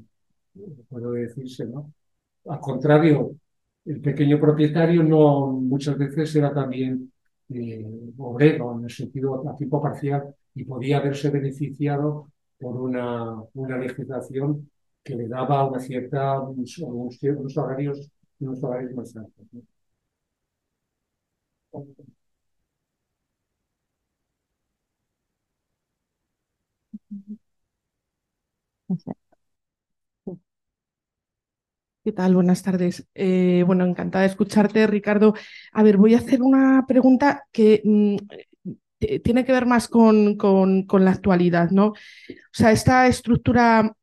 [0.89, 1.93] puedo decirse, ¿no?
[2.47, 3.35] Al contrario,
[3.85, 7.11] el pequeño propietario no muchas veces era también
[7.49, 7.85] eh,
[8.17, 12.29] obrero, en el sentido a tipo parcial, y podía haberse beneficiado
[12.59, 14.69] por una, una legislación
[15.03, 19.47] que le daba una cierta, unos, unos salarios, unos salarios más altos.
[32.03, 32.35] ¿Qué tal?
[32.35, 33.05] Buenas tardes.
[33.15, 35.33] Eh, bueno, encantada de escucharte, Ricardo.
[35.73, 38.15] A ver, voy a hacer una pregunta que mmm,
[38.99, 41.87] tiene que ver más con, con, con, la actualidad, ¿no?
[41.87, 41.95] O
[42.51, 43.93] sea, esta estructura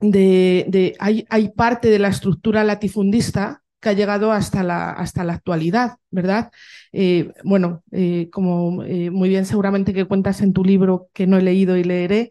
[0.00, 5.24] de, de hay, hay, parte de la estructura latifundista que ha llegado hasta la, hasta
[5.24, 6.50] la actualidad, ¿verdad?
[6.92, 11.36] Eh, bueno, eh, como eh, muy bien seguramente que cuentas en tu libro que no
[11.36, 12.30] he leído y leeré,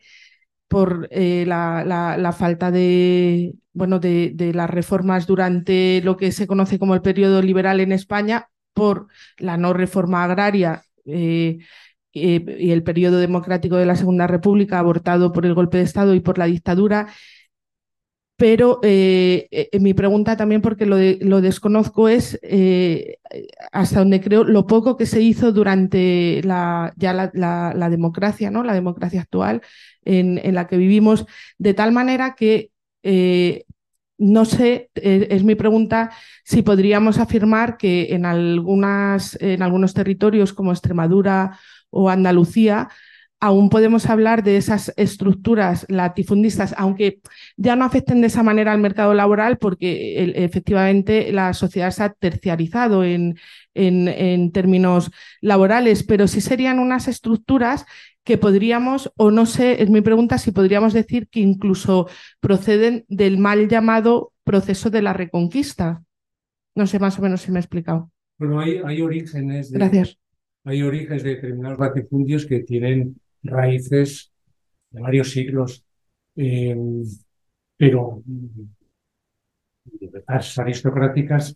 [0.71, 1.83] por eh, la,
[2.17, 7.01] la, falta de, bueno, de, de las reformas durante lo que se conoce como el
[7.01, 11.59] periodo liberal en España, por la no reforma agraria eh,
[12.13, 16.13] eh, y el periodo democrático de la Segunda República, abortado por el golpe de Estado
[16.15, 17.07] y por la dictadura.
[18.37, 23.17] pero eh, eh, mi pregunta también, porque lo, lo desconozco, es eh,
[23.71, 28.63] hasta donde creo lo poco que se hizo durante la, ya la, la, democracia, ¿no?
[28.63, 29.61] la democracia actual
[30.03, 31.25] en, en, la que vivimos,
[31.59, 32.71] de tal manera que
[34.17, 36.11] no sé, es mi pregunta,
[36.43, 41.57] si podríamos afirmar que en, algunas, en algunos territorios como Extremadura
[41.91, 42.89] o Andalucía,
[43.41, 47.21] aún podemos hablar de esas estructuras latifundistas, aunque
[47.57, 52.13] ya no afecten de esa manera al mercado laboral, porque efectivamente la sociedad se ha
[52.13, 53.39] terciarizado en,
[53.73, 55.11] en, términos
[55.41, 57.85] laborales, pero sí serían unas estructuras
[58.23, 62.07] que podríamos, o no sé, es mi pregunta, si podríamos decir que incluso
[62.39, 66.03] proceden del mal llamado proceso de la reconquista.
[66.75, 68.11] No sé más o menos si me he explicado.
[68.37, 70.20] Bueno, hay, hay orígenes Gracias.
[70.63, 74.31] Hay orígenes de determinados latifundios que tienen raíces
[74.91, 75.83] de varios siglos,
[76.35, 76.75] eh,
[77.77, 78.23] pero
[80.27, 81.55] las aristocráticas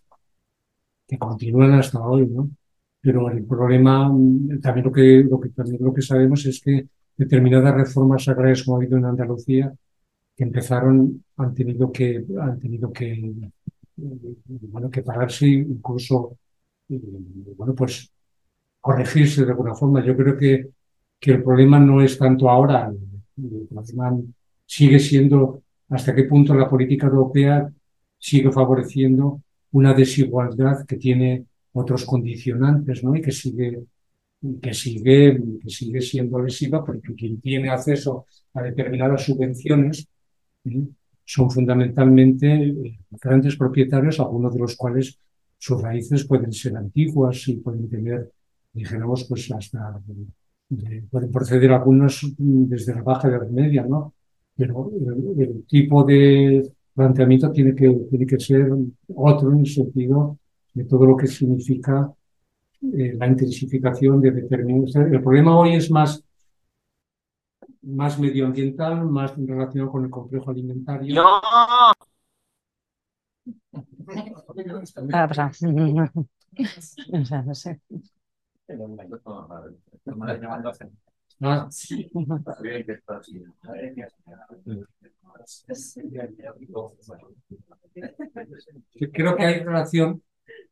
[1.08, 2.50] que continúan hasta hoy, ¿no?
[3.02, 4.12] Pero el problema,
[4.62, 8.78] también lo que, lo que, también lo que sabemos es que determinadas reformas agrarias como
[8.78, 9.74] ha habido en Andalucía,
[10.36, 13.32] que empezaron, han tenido que, han tenido que,
[13.96, 16.38] bueno, que pararse, incluso,
[16.90, 17.00] eh,
[17.56, 18.12] bueno, pues
[18.88, 20.06] corregirse de alguna forma.
[20.06, 20.70] Yo creo que
[21.20, 22.94] que el problema no es tanto ahora,
[24.66, 27.68] sigue siendo hasta qué punto la política europea
[28.18, 33.16] sigue favoreciendo una desigualdad que tiene otros condicionantes, ¿no?
[33.16, 33.84] Y que sigue,
[34.62, 40.08] que sigue, que sigue siendo lesiva porque quien tiene acceso a determinadas subvenciones
[41.26, 45.20] son fundamentalmente eh, grandes propietarios, algunos de los cuales
[45.58, 48.32] sus raíces pueden ser antiguas y pueden tener,
[48.76, 50.02] dijéramos, pues hasta
[51.10, 54.14] pueden proceder algunos desde la baja de la media, ¿no?
[54.56, 54.92] Pero
[55.38, 58.70] el, tipo de planteamiento tiene que, tiene que ser
[59.16, 60.38] otro en el sentido
[60.74, 62.12] de todo lo que significa
[62.82, 64.96] eh, la intensificación de determinados.
[64.96, 66.24] El problema hoy es más,
[67.82, 71.16] más medioambiental, más relacionado con el complejo alimentario.
[77.46, 77.80] no sé.
[89.12, 90.22] Creo que hay relación,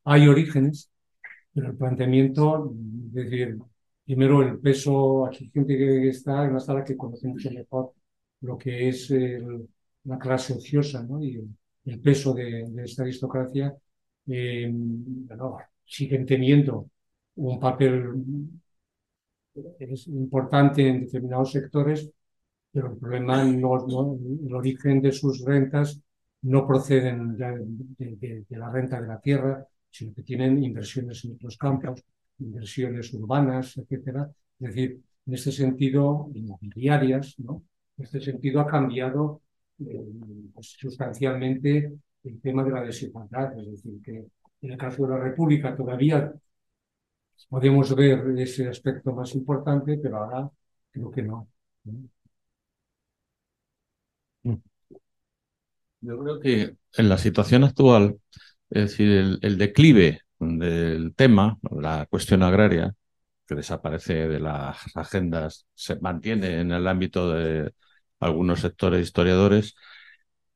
[0.05, 0.89] hay orígenes,
[1.53, 2.73] pero el planteamiento,
[3.07, 3.57] es decir,
[4.05, 7.93] primero el peso, aquí gente que está en la sala que conoce mucho mejor
[8.41, 9.13] lo que es
[10.03, 11.23] la clase ociosa ¿no?
[11.23, 11.45] y
[11.85, 13.75] el, peso de, esta aristocracia,
[14.27, 16.89] eh, bueno, siguen teniendo
[17.35, 18.13] un papel
[19.79, 22.09] es importante en determinados sectores,
[22.71, 23.85] pero el problema no,
[24.45, 26.01] el origen de sus rentas
[26.43, 32.03] no proceden de, la renta de la tierra, sino que tienen inversiones en otros campos,
[32.39, 34.29] inversiones urbanas, etcétera.
[34.59, 37.63] Es decir, en este sentido, inmobiliarias, ¿no?
[37.97, 39.41] En este sentido ha cambiado
[39.79, 40.03] eh,
[40.53, 43.57] pues, sustancialmente el tema de la desigualdad.
[43.57, 44.25] Es decir, que
[44.61, 46.33] en el caso de la República todavía
[47.49, 50.49] podemos ver ese aspecto más importante, pero ahora
[50.91, 51.47] creo que no.
[56.01, 58.19] Yo creo que en la situación actual,
[58.69, 62.93] es decir, el, declive del tema, la cuestión agraria,
[63.47, 67.73] que desaparece de las agendas, se mantiene en el ámbito de
[68.19, 69.75] algunos sectores historiadores,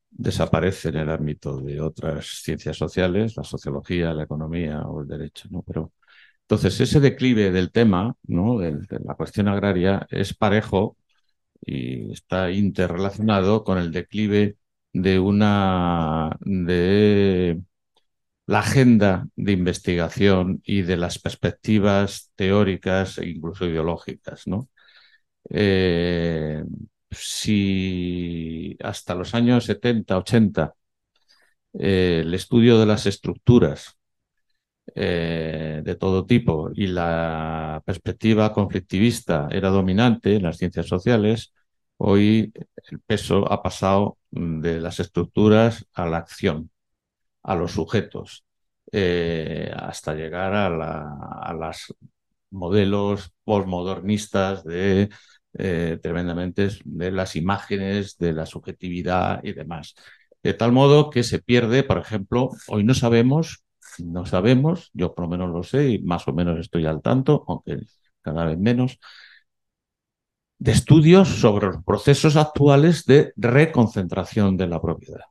[0.09, 5.47] desaparece en el ámbito de otras ciencias sociales, la sociología, la economía o el derecho,
[5.51, 5.63] ¿no?
[5.63, 5.93] Pero
[6.49, 8.59] entonces, ese declive del tema, ¿no?
[8.59, 10.97] de, la cuestión agraria, es parejo
[11.61, 14.57] y está interrelacionado con el declive
[14.93, 17.61] de una de
[18.47, 24.69] la agenda de investigación y de las perspectivas teóricas e incluso ideológicas, ¿no?
[25.49, 26.63] Eh,
[27.11, 30.75] si hasta los años 70, 80
[31.73, 33.96] eh, el estudio de las estructuras
[34.99, 41.53] eh, de todo tipo y la perspectiva conflictivista era dominante en las ciencias sociales,
[41.97, 42.51] hoy
[42.91, 46.71] el peso ha pasado de las estructuras a la acción,
[47.43, 48.43] a los sujetos,
[48.91, 51.95] eh, hasta llegar a, la, los
[52.49, 55.09] modelos postmodernistas de
[55.59, 59.93] eh, tremendamente de las imágenes, de la subjetividad y demás.
[60.41, 63.63] De tal modo que se pierde, por ejemplo, hoy no sabemos
[64.03, 67.43] no sabemos, yo por lo menos lo sé y más o menos estoy al tanto,
[67.47, 67.79] aunque
[68.21, 68.99] cada vez menos,
[70.59, 75.21] de estudios sobre los procesos actuales de reconcentración de la propiedad.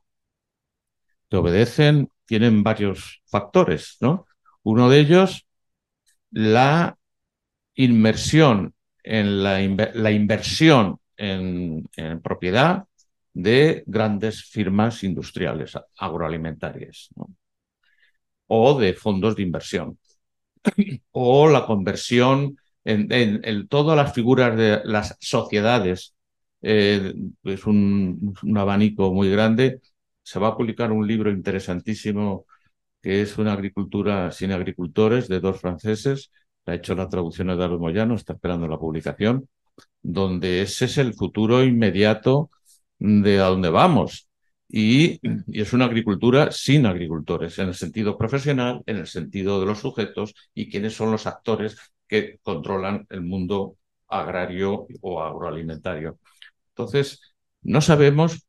[1.29, 4.27] que obedecen, tienen varios factores, ¿no?
[4.63, 5.45] Uno de ellos,
[6.31, 6.97] la
[7.75, 9.61] inmersión en la,
[10.11, 12.85] inversión en, en, propiedad
[13.33, 17.29] de grandes firmas industriales agroalimentarias ¿no?
[18.47, 19.97] O de fondos de inversión
[21.11, 26.15] o la conversión en, todas las figuras de las sociedades
[26.61, 29.81] eh, es un, abanico muy grande.
[30.23, 32.45] Se va a publicar un libro interesantísimo
[33.01, 36.31] que es una agricultura sin agricultores de dos franceses.
[36.65, 39.47] Ha hecho la traducción de Eduardo Moyano, está esperando la publicación,
[40.01, 42.49] donde ese es el futuro inmediato
[42.99, 44.26] de a dónde vamos.
[44.69, 45.19] Y,
[45.53, 50.35] es una agricultura sin agricultores, en el sentido profesional, en el sentido de los sujetos
[50.53, 56.19] y quiénes son los actores que controlan el mundo agrario o agroalimentario.
[56.69, 57.21] Entonces,
[57.61, 58.47] no sabemos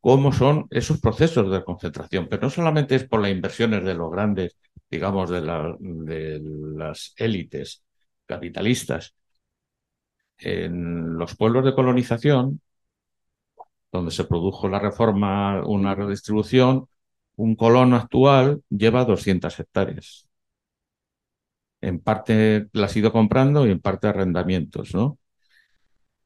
[0.00, 4.10] cómo son esos procesos de concentración, pero no solamente es por las inversiones de los
[4.10, 4.56] grandes,
[4.90, 6.40] digamos, de
[6.76, 7.84] las élites
[8.26, 9.14] capitalistas.
[10.38, 12.60] En los pueblos de colonización,
[13.92, 16.88] donde se produjo la reforma, una redistribución,
[17.36, 20.28] un colono actual lleva 200 hectáreas.
[21.80, 25.18] En parte las ha ido comprando y en parte arrendamientos, ¿no?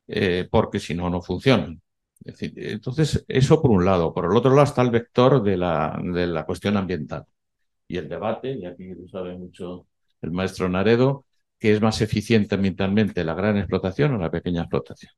[0.07, 1.81] Eh, porque si no, no funcionan.
[2.25, 4.13] Es decir, entonces, eso por un lado.
[4.15, 7.27] Por el otro lado está el vector de la, de la cuestión ambiental
[7.89, 9.87] y el debate, y aquí lo sabe mucho
[10.23, 11.25] el maestro Naredo,
[11.59, 15.13] que es más eficiente ambientalmente la gran explotación o la pequeña explotación.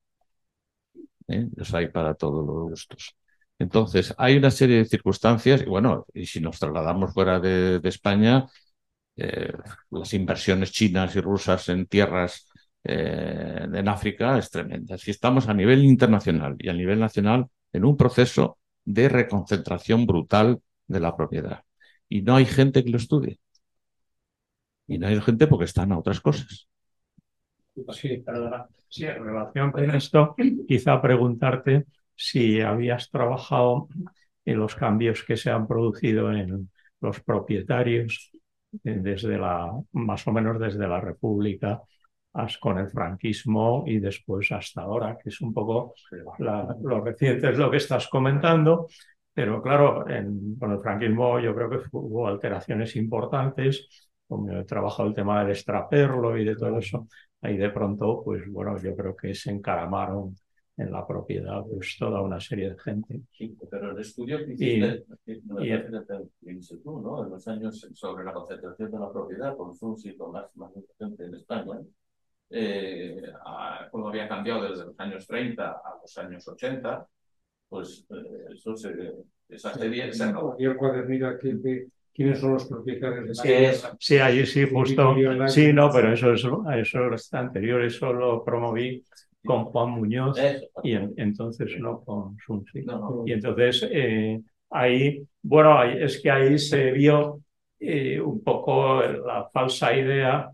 [1.29, 1.47] ¿Eh?
[1.57, 3.17] Los hay para todos los gustos.
[3.59, 8.47] Entonces, hay una serie de circunstancias, y bueno, y si nos trasladamos fuera de, España,
[9.17, 9.53] eh,
[9.91, 12.49] las inversiones chinas y rusas en tierras
[12.85, 14.97] eh, en África es tremenda.
[14.99, 20.63] Si estamos a nivel internacional y a nivel nacional en un proceso de reconcentración brutal
[20.87, 21.65] de la propiedad.
[22.09, 23.41] Y no hay gente que lo estudie.
[24.87, 26.69] Y no hay gente porque están a otras cosas.
[27.93, 28.67] Sí, perdona.
[28.89, 30.35] Sí, en relación con esto,
[30.67, 31.85] quizá preguntarte
[32.15, 33.89] si habías trabajado
[34.45, 36.71] en los cambios que se han producido en
[37.01, 38.31] los propietarios
[38.85, 41.83] eh, desde la, más o menos desde la República
[42.61, 45.95] con el franquismo y después hasta ahora, que es un poco
[46.39, 48.89] la, lo reciente, es lo que estás comentando.
[49.33, 55.09] Pero claro, en, con el franquismo yo creo que hubo alteraciones importantes, como he trabajado
[55.09, 57.09] el tema del extraperlo y de todo eso.
[57.41, 60.37] Ahí de pronto, pues bueno, yo creo que se encaramaron
[60.77, 63.23] en la propiedad pues toda una serie de gente.
[63.33, 67.25] Sí, pero el estudio que hiciste, y, no y, tú, ¿no?
[67.25, 70.73] En los años sobre la concentración de la propiedad con Sus y con más, más
[70.99, 71.81] gente en España,
[72.51, 77.07] eh, a, como había cambiado desde los años 30 a los años 80,
[77.69, 79.15] pues eh, eso se,
[79.49, 80.55] esa serie se acabó.
[80.59, 81.89] Y el cuadernillo aquí de
[82.19, 85.15] quiénes son los propietarios de sí, es, sí, ahí sí, justo.
[85.47, 89.05] Sí, no, pero eso, eso, eso está anterior, eso lo promoví
[89.47, 90.37] con Juan Muñoz
[90.83, 92.37] y en, entonces no con.
[92.49, 93.23] No, no.
[93.25, 97.41] Y entonces eh, ahí, bueno, es que ahí se vio
[97.79, 100.51] eh, un poco la falsa idea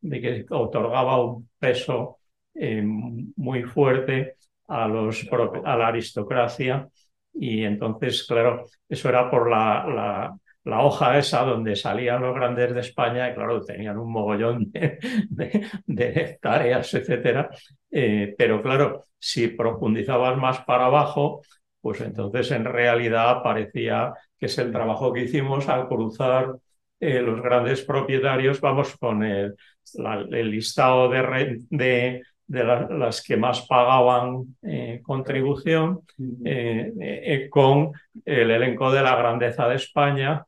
[0.00, 2.18] de que otorgaba un peso
[2.54, 4.36] eh, muy fuerte
[4.68, 5.26] a, los,
[5.64, 6.88] a la aristocracia
[7.34, 12.74] y entonces, claro, eso era por la, la, la, hoja esa donde salían los grandes
[12.74, 14.98] de España y claro, tenían un mogollón de,
[15.30, 17.48] de, de hectáreas, etcétera.
[17.90, 21.42] Eh, pero claro, si profundizabas más para abajo,
[21.80, 26.54] pues entonces en realidad parecía que es el trabajo que hicimos al cruzar
[27.00, 29.54] eh, los grandes propietarios, vamos con el,
[29.94, 36.00] la, el listado de, de, de la, las que más pagaban eh, contribución,
[36.44, 37.92] eh, con
[38.24, 40.44] el elenco de la grandeza de España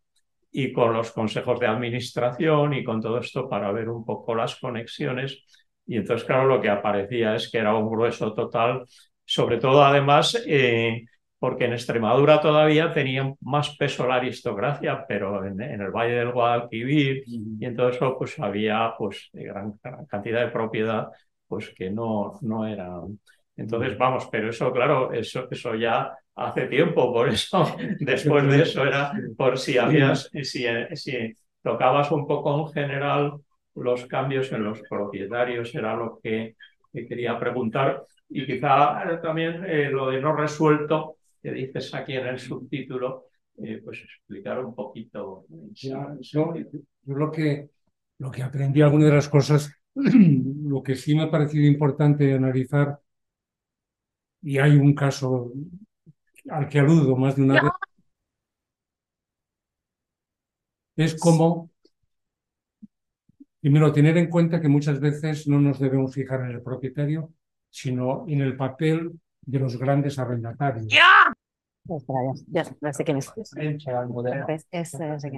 [0.53, 4.57] y con los consejos de administración y con todo esto para ver un poco las
[4.57, 5.45] conexiones.
[5.87, 8.85] Y entonces, claro, lo que aparecía es que era un grueso total,
[9.25, 10.37] sobre todo además
[11.39, 16.33] porque en Extremadura todavía tenía más peso la aristocracia, pero en, en el Valle del
[16.33, 21.09] Guadalquivir y en todo eso pues había pues gran, gran cantidad de propiedad
[21.49, 23.01] pues que no, no era.
[23.57, 28.85] Entonces, vamos, pero eso, claro, eso, eso ya hace tiempo, por eso, después de eso
[28.85, 33.35] era por si habías, si, si tocabas un poco en general
[33.75, 36.57] los cambios en los propietarios, era lo que,
[36.93, 38.05] que quería preguntar.
[38.29, 43.27] Y quizá también eh, lo de no resuelto, que dices aquí en el subtítulo,
[43.63, 45.45] eh, pues explicar un poquito.
[45.73, 47.71] Ya, yo, yo, lo, que,
[48.19, 52.99] lo que aprendí, algunas de las cosas, lo que sí me ha parecido importante analizar,
[54.43, 55.53] y hay un caso
[56.51, 57.73] al que aludo más de una vez,
[60.97, 61.71] es como,
[63.61, 67.33] primero, tener en cuenta que muchas veces no nos debemos fijar en el propietario,
[67.71, 70.87] sino en el papel de los grandes arrendatarios.
[72.49, 73.19] ya, sé quién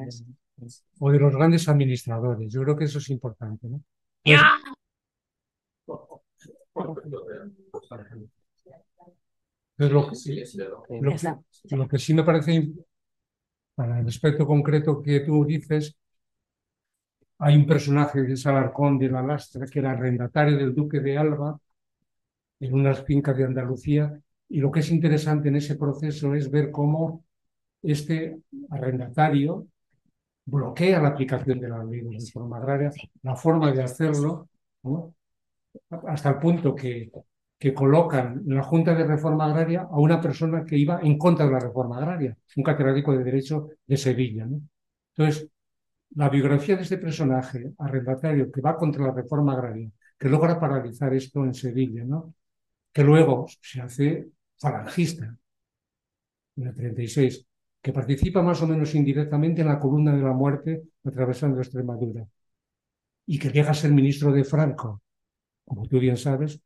[0.09, 0.25] es.
[0.99, 2.53] O de los grandes administradores.
[2.53, 3.69] Yo creo que eso es importante.
[3.69, 3.81] ¿no?
[9.91, 10.11] Lo,
[11.71, 12.73] lo que sí me parece,
[13.75, 15.97] para el aspecto concreto que tú dices,
[17.39, 21.19] hay un personaje que es Alarcón de la Lastra, que era arrendatario del duque de
[21.19, 21.59] Alba
[22.61, 24.17] en unas fincas de Andalucía,
[24.49, 27.25] y lo que es interesante en ese proceso es ver cómo
[27.83, 28.39] este
[28.71, 29.67] arrendatario
[30.45, 32.93] bloquea la aplicación de la ley de reforma agraria,
[33.23, 34.49] la forma de hacerlo,
[36.07, 37.11] hasta el punto que
[37.63, 41.47] que colocan en la Junta de Reforma Agraria a una persona que iba en contra
[41.47, 44.49] de la reforma agraria, un catedrático de Derecho de Sevilla.
[45.15, 45.49] Entonces,
[46.17, 51.15] la biografía de este personaje, arrendatario, que va contra la reforma agraria, que logra paralizar
[51.15, 52.35] esto en Sevilla, ¿no?
[52.93, 55.33] que luego se hace falangista
[56.57, 57.47] en el 36,
[57.81, 62.27] que participa más o menos indirectamente en la columna de la muerte atravesando Extremadura,
[63.25, 65.01] y que llega a ser ministro de Franco,
[65.65, 66.61] como tú bien sabes,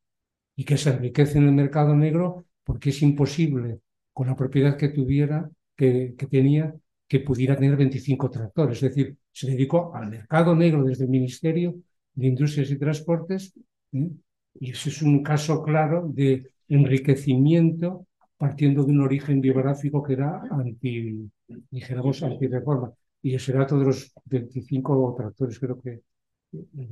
[0.57, 3.81] y que se enriquece en el mercado negro porque es imposible
[4.13, 6.75] con la propiedad que tuviera, que, tenía,
[7.07, 8.83] que pudiera tener 25 tractores.
[8.83, 11.77] Es decir, se dedicó al mercado negro desde el Ministerio
[12.15, 13.53] de Industrias y Transportes
[13.93, 14.09] ¿eh?
[14.59, 18.07] y ese es un caso claro de enriquecimiento
[18.39, 21.31] partiendo de un origen biográfico que era anti,
[21.71, 22.93] dijéramos, anti-reforma.
[23.23, 26.01] Y ese dato de los 25 tractores creo que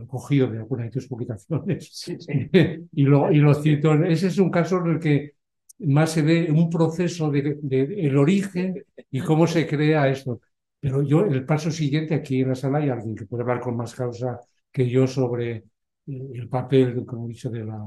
[0.07, 2.05] cogido de alguna de tus publicaciones
[2.93, 3.95] y, lo, y lo cito.
[4.05, 5.35] Ese es un caso en el que
[5.81, 10.41] más se ve un proceso de, el origen y cómo se crea esto.
[10.81, 13.77] Pero yo, el paso siguiente, aquí en la sala hay alguien que puede hablar con
[13.77, 14.39] más causa
[14.71, 15.65] que yo sobre eh,
[16.07, 17.81] el papel, como he dicho, de, la,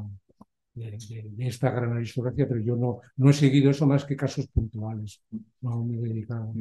[0.73, 0.97] de,
[1.39, 5.21] esta gran aristocracia, pero yo no, no he seguido eso más que casos puntuales.
[5.61, 6.53] No me he dedicado.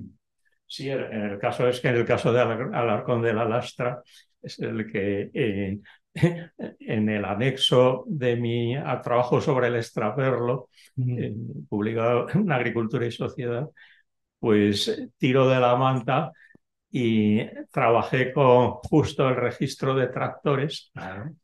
[0.67, 4.03] Sí, en el caso es que en el caso de Alarcón de la Lastra,
[4.47, 5.79] es el que eh,
[6.81, 11.35] en el anexo de mi trabajo sobre el extraperlo, eh,
[11.69, 13.69] publicado en Agricultura y Sociedad,
[14.39, 16.33] pues tiro de la manta
[16.91, 20.93] y trabajé con justo el registro de tractores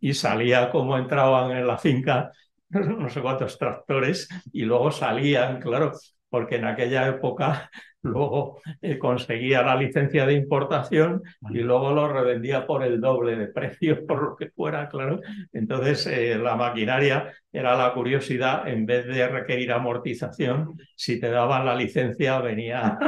[0.00, 2.30] y salía cómo entraban en la finca
[2.70, 5.92] no sé cuántos tractores y luego salían, claro,
[6.32, 7.70] porque en aquella época
[8.02, 13.48] luego eh, conseguía la licencia de importación y luego lo revendía por el doble de
[13.48, 15.20] precio, por lo que fuera, claro.
[15.52, 21.66] Entonces, eh, la maquinaria era la curiosidad, en vez de requerir amortización, si te daban
[21.66, 22.98] la licencia venía,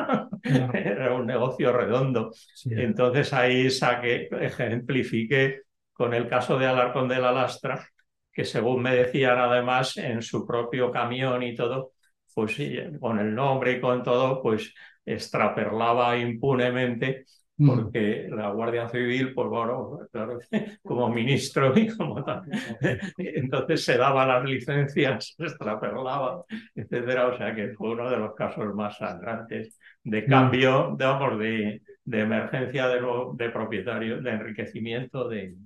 [0.42, 2.30] era un negocio redondo.
[2.66, 5.62] Entonces ahí saqué, ejemplifiqué
[5.94, 7.88] con el caso de Alarcón de la Lastra,
[8.30, 11.93] que según me decían además en su propio camión y todo,
[12.34, 14.74] pues sí, con el nombre y con todo, pues
[15.06, 17.68] extraperlaba impunemente mm.
[17.68, 20.38] porque la Guardia Civil, pues bueno, claro,
[20.82, 22.42] como ministro y como tal,
[23.18, 26.44] entonces se daba las licencias, se extraperlaba,
[26.74, 30.26] etcétera, o sea que fue uno de los casos más sangrantes de mm.
[30.28, 33.00] cambio, digamos, de, de emergencia de,
[33.34, 35.56] de propietario, de enriquecimiento de,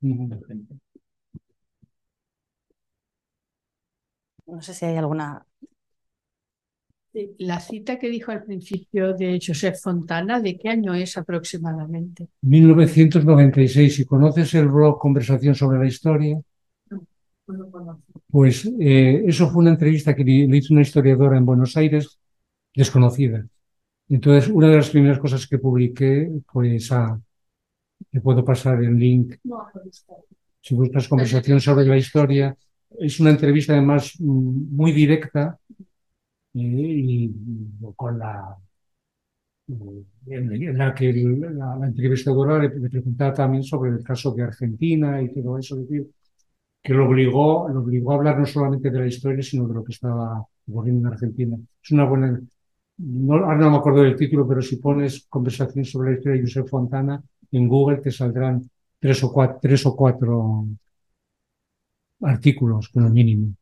[0.00, 0.32] mm.
[4.44, 5.46] No sé si hay alguna
[7.38, 12.28] la cita que dijo al principio de Joseph Fontana, ¿de qué año es aproximadamente?
[12.42, 13.94] 1996.
[13.94, 16.40] Si conoces el blog Conversación sobre la Historia,
[18.30, 22.18] pues eh, eso fue una entrevista que le hizo una historiadora en Buenos Aires,
[22.74, 23.44] desconocida.
[24.08, 27.20] Entonces, una de las primeras cosas que publiqué fue esa.
[28.10, 29.36] Te puedo pasar el link.
[30.60, 32.56] Si buscas conversación sobre la historia,
[32.98, 35.58] es una entrevista además mm, muy directa
[36.54, 37.30] y,
[37.96, 38.56] con la
[40.26, 45.58] en, la que la, entrevistadora le, preguntaba también sobre el caso de Argentina y todo
[45.58, 45.78] eso,
[46.82, 49.84] que lo obligó, lo obligó a hablar no solamente de la historia, sino de lo
[49.84, 51.56] que estaba ocurriendo en Argentina.
[51.82, 52.40] Es una buena,
[52.98, 56.46] no, ahora no me acuerdo del título, pero si pones conversación sobre la historia de
[56.46, 57.22] Josep Fontana
[57.52, 58.68] en Google te saldrán
[58.98, 60.66] tres o cuatro, tres o cuatro
[62.22, 63.54] artículos como mínimo.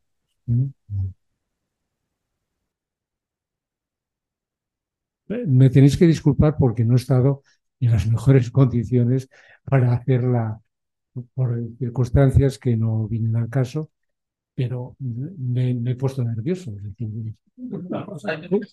[5.47, 7.43] Me tenéis que disculpar porque no he estado
[7.79, 9.29] en las mejores condiciones
[9.63, 10.59] para hacerla
[11.33, 13.89] por circunstancias que no vienen al caso,
[14.55, 16.73] pero me, he puesto nervioso.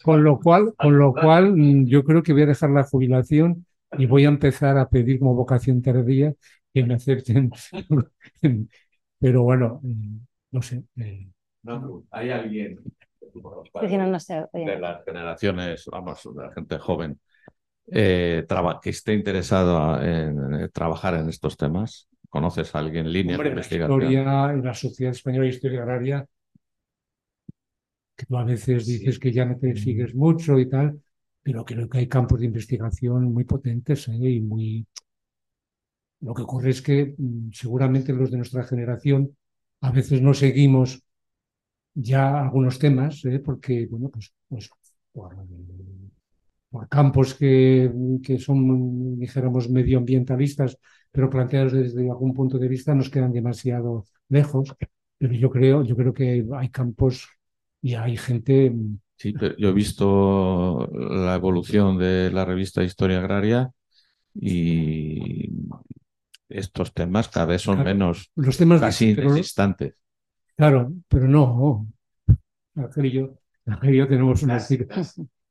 [0.02, 1.54] Con lo cual, con lo cual,
[1.86, 3.66] yo creo que voy a dejar la jubilación
[3.96, 6.34] y voy a empezar a pedir como vocación tardía
[6.72, 7.50] que me acepten.
[9.20, 9.80] Pero bueno,
[10.52, 10.84] no sé.
[10.96, 11.28] eh,
[11.62, 12.78] No, hay alguien
[13.80, 14.64] Sí, no, no sé, oye.
[14.64, 17.20] de las generaciones, vamos, de la gente joven,
[17.88, 22.08] eh, traba- que esté interesado en, en trabajar en estos temas.
[22.30, 24.00] ¿Conoces a alguien en línea Hombre, de la investigación?
[24.00, 26.26] historia, en la Sociedad Española de Historia Agraria,
[28.16, 31.00] que tú a veces dices que ya no te sigues mucho y tal,
[31.42, 34.14] pero creo que hay campos de investigación muy potentes ¿eh?
[34.18, 34.86] y muy...
[36.20, 39.36] Lo que ocurre es que mm, seguramente los de nuestra generación
[39.80, 41.02] a veces no seguimos
[42.00, 43.40] ya algunos temas, ¿eh?
[43.40, 44.70] porque, bueno, pues, pues
[45.12, 45.34] por,
[46.70, 47.90] por campos que,
[48.22, 50.78] que son, dijéramos, medioambientalistas,
[51.10, 54.74] pero planteados desde algún punto de vista nos quedan demasiado lejos.
[55.18, 57.26] Pero yo creo, yo creo que hay campos
[57.82, 58.72] y hay gente.
[59.16, 63.70] Sí, yo he visto la evolución de la revista Historia Agraria
[64.34, 65.50] y
[66.48, 69.94] estos temas cada vez son menos, los temas casi pero- inexistantes.
[70.58, 71.86] Claro, pero no.
[72.76, 73.34] Ángel y yo,
[73.66, 74.90] Ángel y yo tenemos un artículo.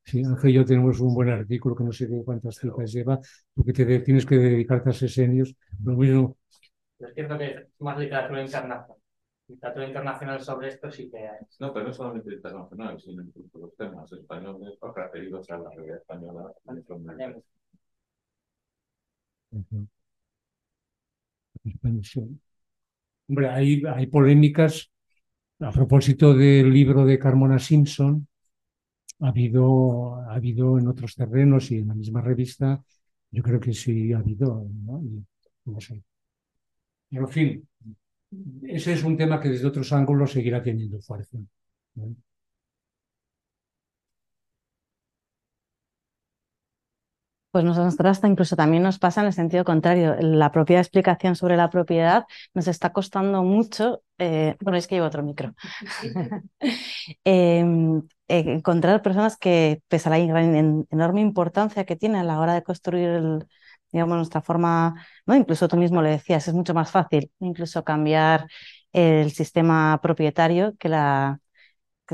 [0.06, 3.20] Sí, Ángel y yo tenemos un buen artículo que no sé de cuántas citas lleva,
[3.56, 5.56] porque te de- tienes que dedicarte a sesenios.
[5.84, 6.38] Lo mismo,
[7.00, 8.98] Es cierto que es más literatura internacional.
[9.48, 11.40] Literatura internacional sobre esto sí que hay.
[11.60, 15.98] No, pero no solamente internacional, sino incluso los temas españoles o referidos a la realidad
[15.98, 16.54] española.
[21.66, 22.42] expansión.
[23.30, 24.92] Hombre, hay, hay polémicas
[25.60, 28.28] a propósito del libro de Carmona Simpson.
[29.20, 32.84] Ha habido, ha habido en otros terrenos y en la misma revista,
[33.32, 35.02] yo creo que sí ha habido, ¿no?
[35.66, 36.04] No sé.
[37.12, 37.68] En fin,
[38.64, 41.38] ese es un tema que desde otros ángulos seguirá teniendo fuerza.
[47.58, 50.16] Pues nosotros hasta incluso también nos pasa en el sentido contrario.
[50.20, 54.04] La propia explicación sobre la propiedad nos está costando mucho.
[54.20, 55.56] eh, bueno, es que llevo otro micro.
[57.24, 57.98] Em,
[58.28, 62.62] eh, encontrar personas que, pese a la enorme importancia que tiene a la hora de
[62.62, 63.24] construir
[63.92, 65.36] digamos, nuestra forma, ¿no?
[65.36, 68.48] Incluso tú mismo le decías, es mucho más fácil incluso cambiar
[68.94, 71.40] el sistema propietario que la,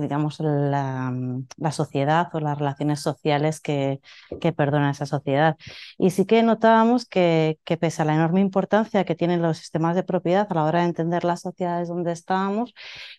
[0.01, 1.13] digamos, la,
[1.57, 4.01] la sociedad o las relaciones sociales que,
[4.41, 5.57] que perdona esa sociedad.
[5.97, 9.95] Y sí que notábamos que, que pese a la enorme importancia que tienen los sistemas
[9.95, 12.73] de propiedad a la hora de entender las sociedades donde estábamos,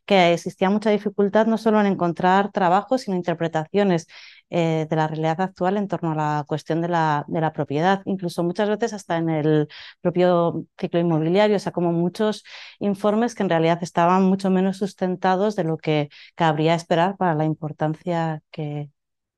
[0.06, 4.06] que existía mucha dificultad no solo en encontrar trabajos, sino interpretaciones
[4.50, 8.02] eh, de la realidad actual en torno a la cuestión de la, de la propiedad,
[8.04, 9.68] incluso muchas veces hasta en el
[10.00, 12.44] propio ciclo inmobiliario, o sea, como muchos
[12.78, 17.44] informes que en realidad estaban mucho menos sustentados de lo que cabría esperar para la
[17.44, 18.90] importancia que,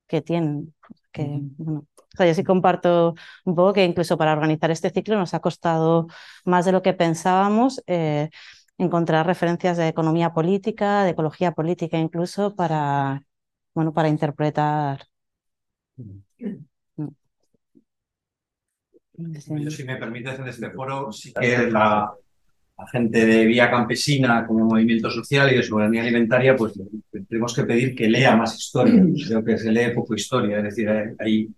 [0.07, 0.73] que tienen.
[1.11, 3.15] Que, bueno, o sea, yo sí comparto
[3.45, 6.07] un poco que incluso para organizar este ciclo nos ha costado
[6.45, 8.29] más de lo que pensábamos eh,
[8.77, 13.23] encontrar referencias de economía política, de ecología política incluso para,
[13.77, 15.07] bueno, para interpretar.
[19.63, 22.11] Yo, si me permites, en este foro sí que la,
[22.77, 26.73] la gente de Vía Campesina como movimiento social y de soberanía alimentaria, pues
[27.27, 29.03] tenemos que pedir que lea más historia.
[29.27, 31.49] Creo que se lee poco historia, es decir, hay, hay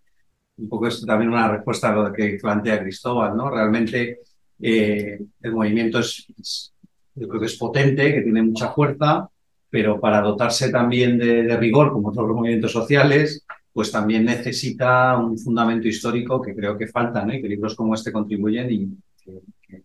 [0.57, 3.49] un poco esto también una respuesta a lo que plantea Cristóbal, ¿no?
[3.51, 4.19] Realmente
[4.61, 6.73] eh, el movimiento es, es-
[7.15, 9.29] yo creo que es potente, que tiene mucha fuerza,
[9.69, 15.37] pero para dotarse también de, de rigor, como los movimientos sociales, pues también necesita un
[15.37, 17.33] fundamento histórico que creo que falta, ¿no?
[17.33, 18.87] Y que libros como este contribuyen y
[19.23, 19.83] que, que-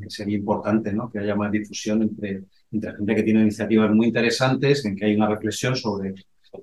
[0.00, 1.10] que sería importante, ¿no?
[1.10, 5.14] Que haya más difusión entre, entre gente que tiene iniciativas muy interesantes, en que hay
[5.16, 6.14] una reflexión sobre,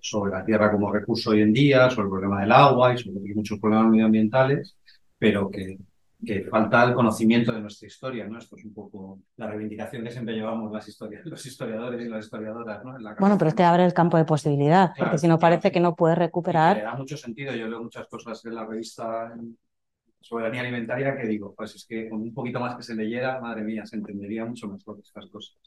[0.02, 3.34] sobre la tierra como recurso hoy en día, sobre el problema del agua y sobre
[3.36, 4.76] muchos problemas medioambientales,
[5.20, 5.78] pero que,
[6.26, 8.38] que falta el conocimiento de nuestra historia, ¿no?
[8.38, 12.26] Esto es un poco la reivindicación que siempre llevamos las historias, los historiadores y las
[12.26, 12.96] historiadoras, ¿no?
[12.98, 15.42] En la Bueno, pero es que abre el campo de posibilidad, porque si no claro.
[15.42, 16.18] parece que no puedes
[16.62, 16.82] que le recuperar.
[16.82, 17.56] da mucho sentido.
[17.56, 19.34] Yo leo muchas cosas en la revista
[20.22, 23.64] Soberanía Alimentaria que digo, pues es que con un poquito más que se leyera, madre
[23.64, 25.58] mía, se entendería mucho mejor estas cosas.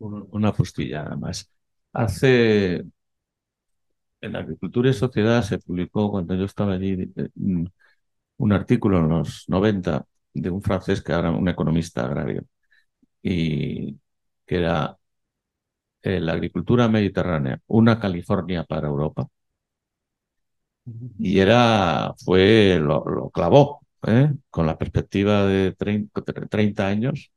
[0.00, 1.48] Un- Una postilla, además.
[1.92, 2.84] Hace.
[4.20, 7.28] En Agricultura y Sociedad se publicó, cuando yo estaba allí, eh,
[8.38, 12.44] un, artículo en los 90 de un francés que era un economista agrario
[13.22, 13.98] y
[14.46, 14.98] que era
[16.02, 19.28] eh, la agricultura mediterránea, una California para Europa.
[21.18, 24.32] Y era, fue, lo, lo clavó, ¿eh?
[24.50, 27.32] con la perspectiva de 30, 30 años,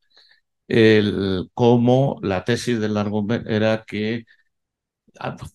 [0.68, 4.26] el, cómo la tesis del argumento era que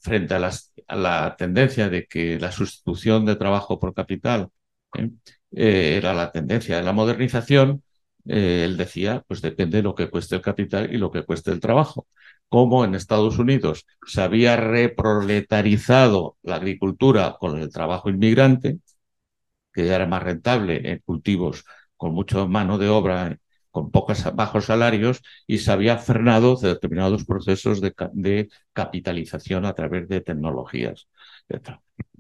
[0.02, 0.50] frente a,
[0.96, 4.48] la tendencia de que la sustitución de trabajo por capital
[4.96, 5.10] ¿eh?
[5.52, 7.82] Eh, era la tendencia de la modernización,
[8.26, 11.50] eh, él decía, pues depende de lo que cueste el capital y lo que cueste
[11.50, 12.06] el trabajo.
[12.48, 18.78] Como en Estados Unidos se había reproletarizado la agricultura con el trabajo inmigrante,
[19.72, 21.64] que ya era más rentable en cultivos
[21.96, 23.38] con mucha mano de obra,
[23.78, 30.20] con pocos bajos salarios, y se había frenado determinados procesos de, capitalización a través de
[30.20, 31.08] tecnologías.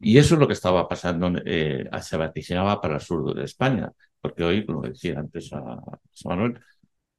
[0.00, 3.90] Y eso es lo que estaba pasando, eh, se vaticinaba para el sur de España,
[4.20, 5.50] porque hoy, como decía antes
[6.24, 6.60] Manuel,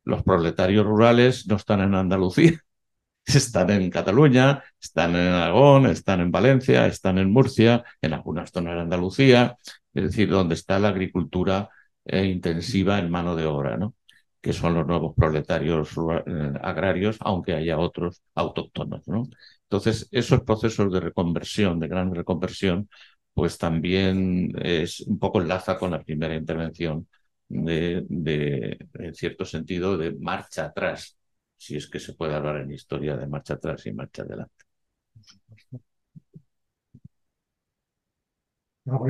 [0.05, 2.53] los proletarios rurales no están en Andalucía,
[3.25, 8.75] están en Cataluña, están en Aragón, están en Valencia, están en Murcia, en algunas zonas
[8.75, 9.57] de Andalucía,
[9.93, 11.69] es decir, donde está la agricultura
[12.05, 13.93] eh, intensiva en mano de obra, ¿no?
[14.41, 15.91] Que son los nuevos proletarios
[16.25, 19.07] eh, agrarios, aunque haya otros autóctonos.
[19.07, 19.27] ¿no?
[19.63, 22.89] Entonces, esos procesos de reconversión, de gran reconversión,
[23.33, 27.07] pues también es un poco enlaza con la primera intervención
[27.47, 31.17] de, en cierto sentido, de marcha atrás,
[31.57, 34.65] si es que se puede hablar en historia de marcha atrás y marcha adelante.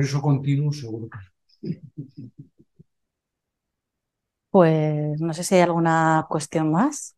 [0.00, 1.08] eso continuo, seguro
[4.50, 7.16] Pues no sé si hay alguna cuestión más.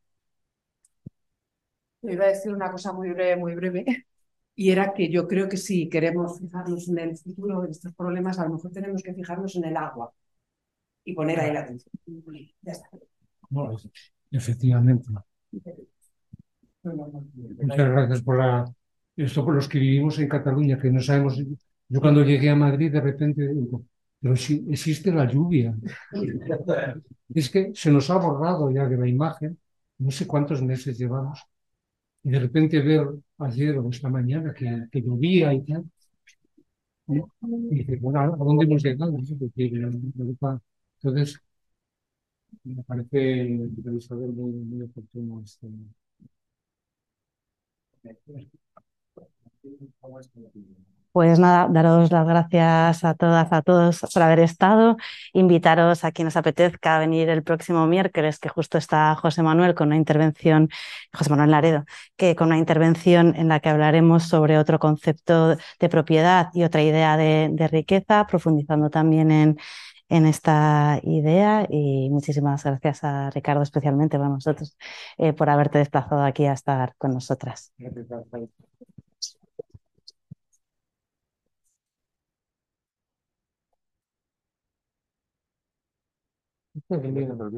[2.02, 3.84] Iba a decir una cosa muy breve, muy breve,
[4.54, 8.38] y era que yo creo que si queremos fijarnos en el futuro de estos problemas,
[8.38, 10.12] a lo mejor tenemos que fijarnos en el agua
[11.04, 11.92] y poner ahí la atención.
[12.62, 12.88] Ya está.
[14.30, 15.09] efectivamente.
[16.82, 18.64] Muchas gracias por la...
[19.16, 21.40] esto por los que vivimos en Cataluña, que no sabemos.
[21.88, 23.84] Yo cuando llegué a Madrid, de repente digo,
[24.23, 25.77] pero si existe la lluvia.
[27.35, 29.59] Es que se nos ha borrado ya de la imagen,
[29.99, 31.43] no sé cuántos meses llevamos,
[32.23, 33.07] y de repente ver
[33.39, 35.85] ayer o esta mañana que, llovía y tal,
[37.09, 39.16] y bueno, ¿a dónde hemos llegado?
[39.19, 41.40] Entonces,
[42.65, 45.69] me parece muy, muy oportuno este.
[51.12, 54.97] Pues nada, daros las gracias a todas, a todos por haber estado.
[55.34, 59.74] Invitaros a quien os apetezca a venir el próximo miércoles, que justo está José Manuel
[59.74, 60.70] con una intervención,
[61.12, 61.84] José Manuel Laredo,
[62.16, 66.80] que con una intervención en la que hablaremos sobre otro concepto de propiedad y otra
[66.82, 69.59] idea de, riqueza, profundizando también en,
[70.09, 74.78] en esta idea y muchísimas gracias a Ricardo especialmente para nosotros
[75.18, 77.70] eh, por haberte desplazado aquí a estar con nosotras.
[77.76, 78.24] Esto
[86.94, 87.51] es bien, lo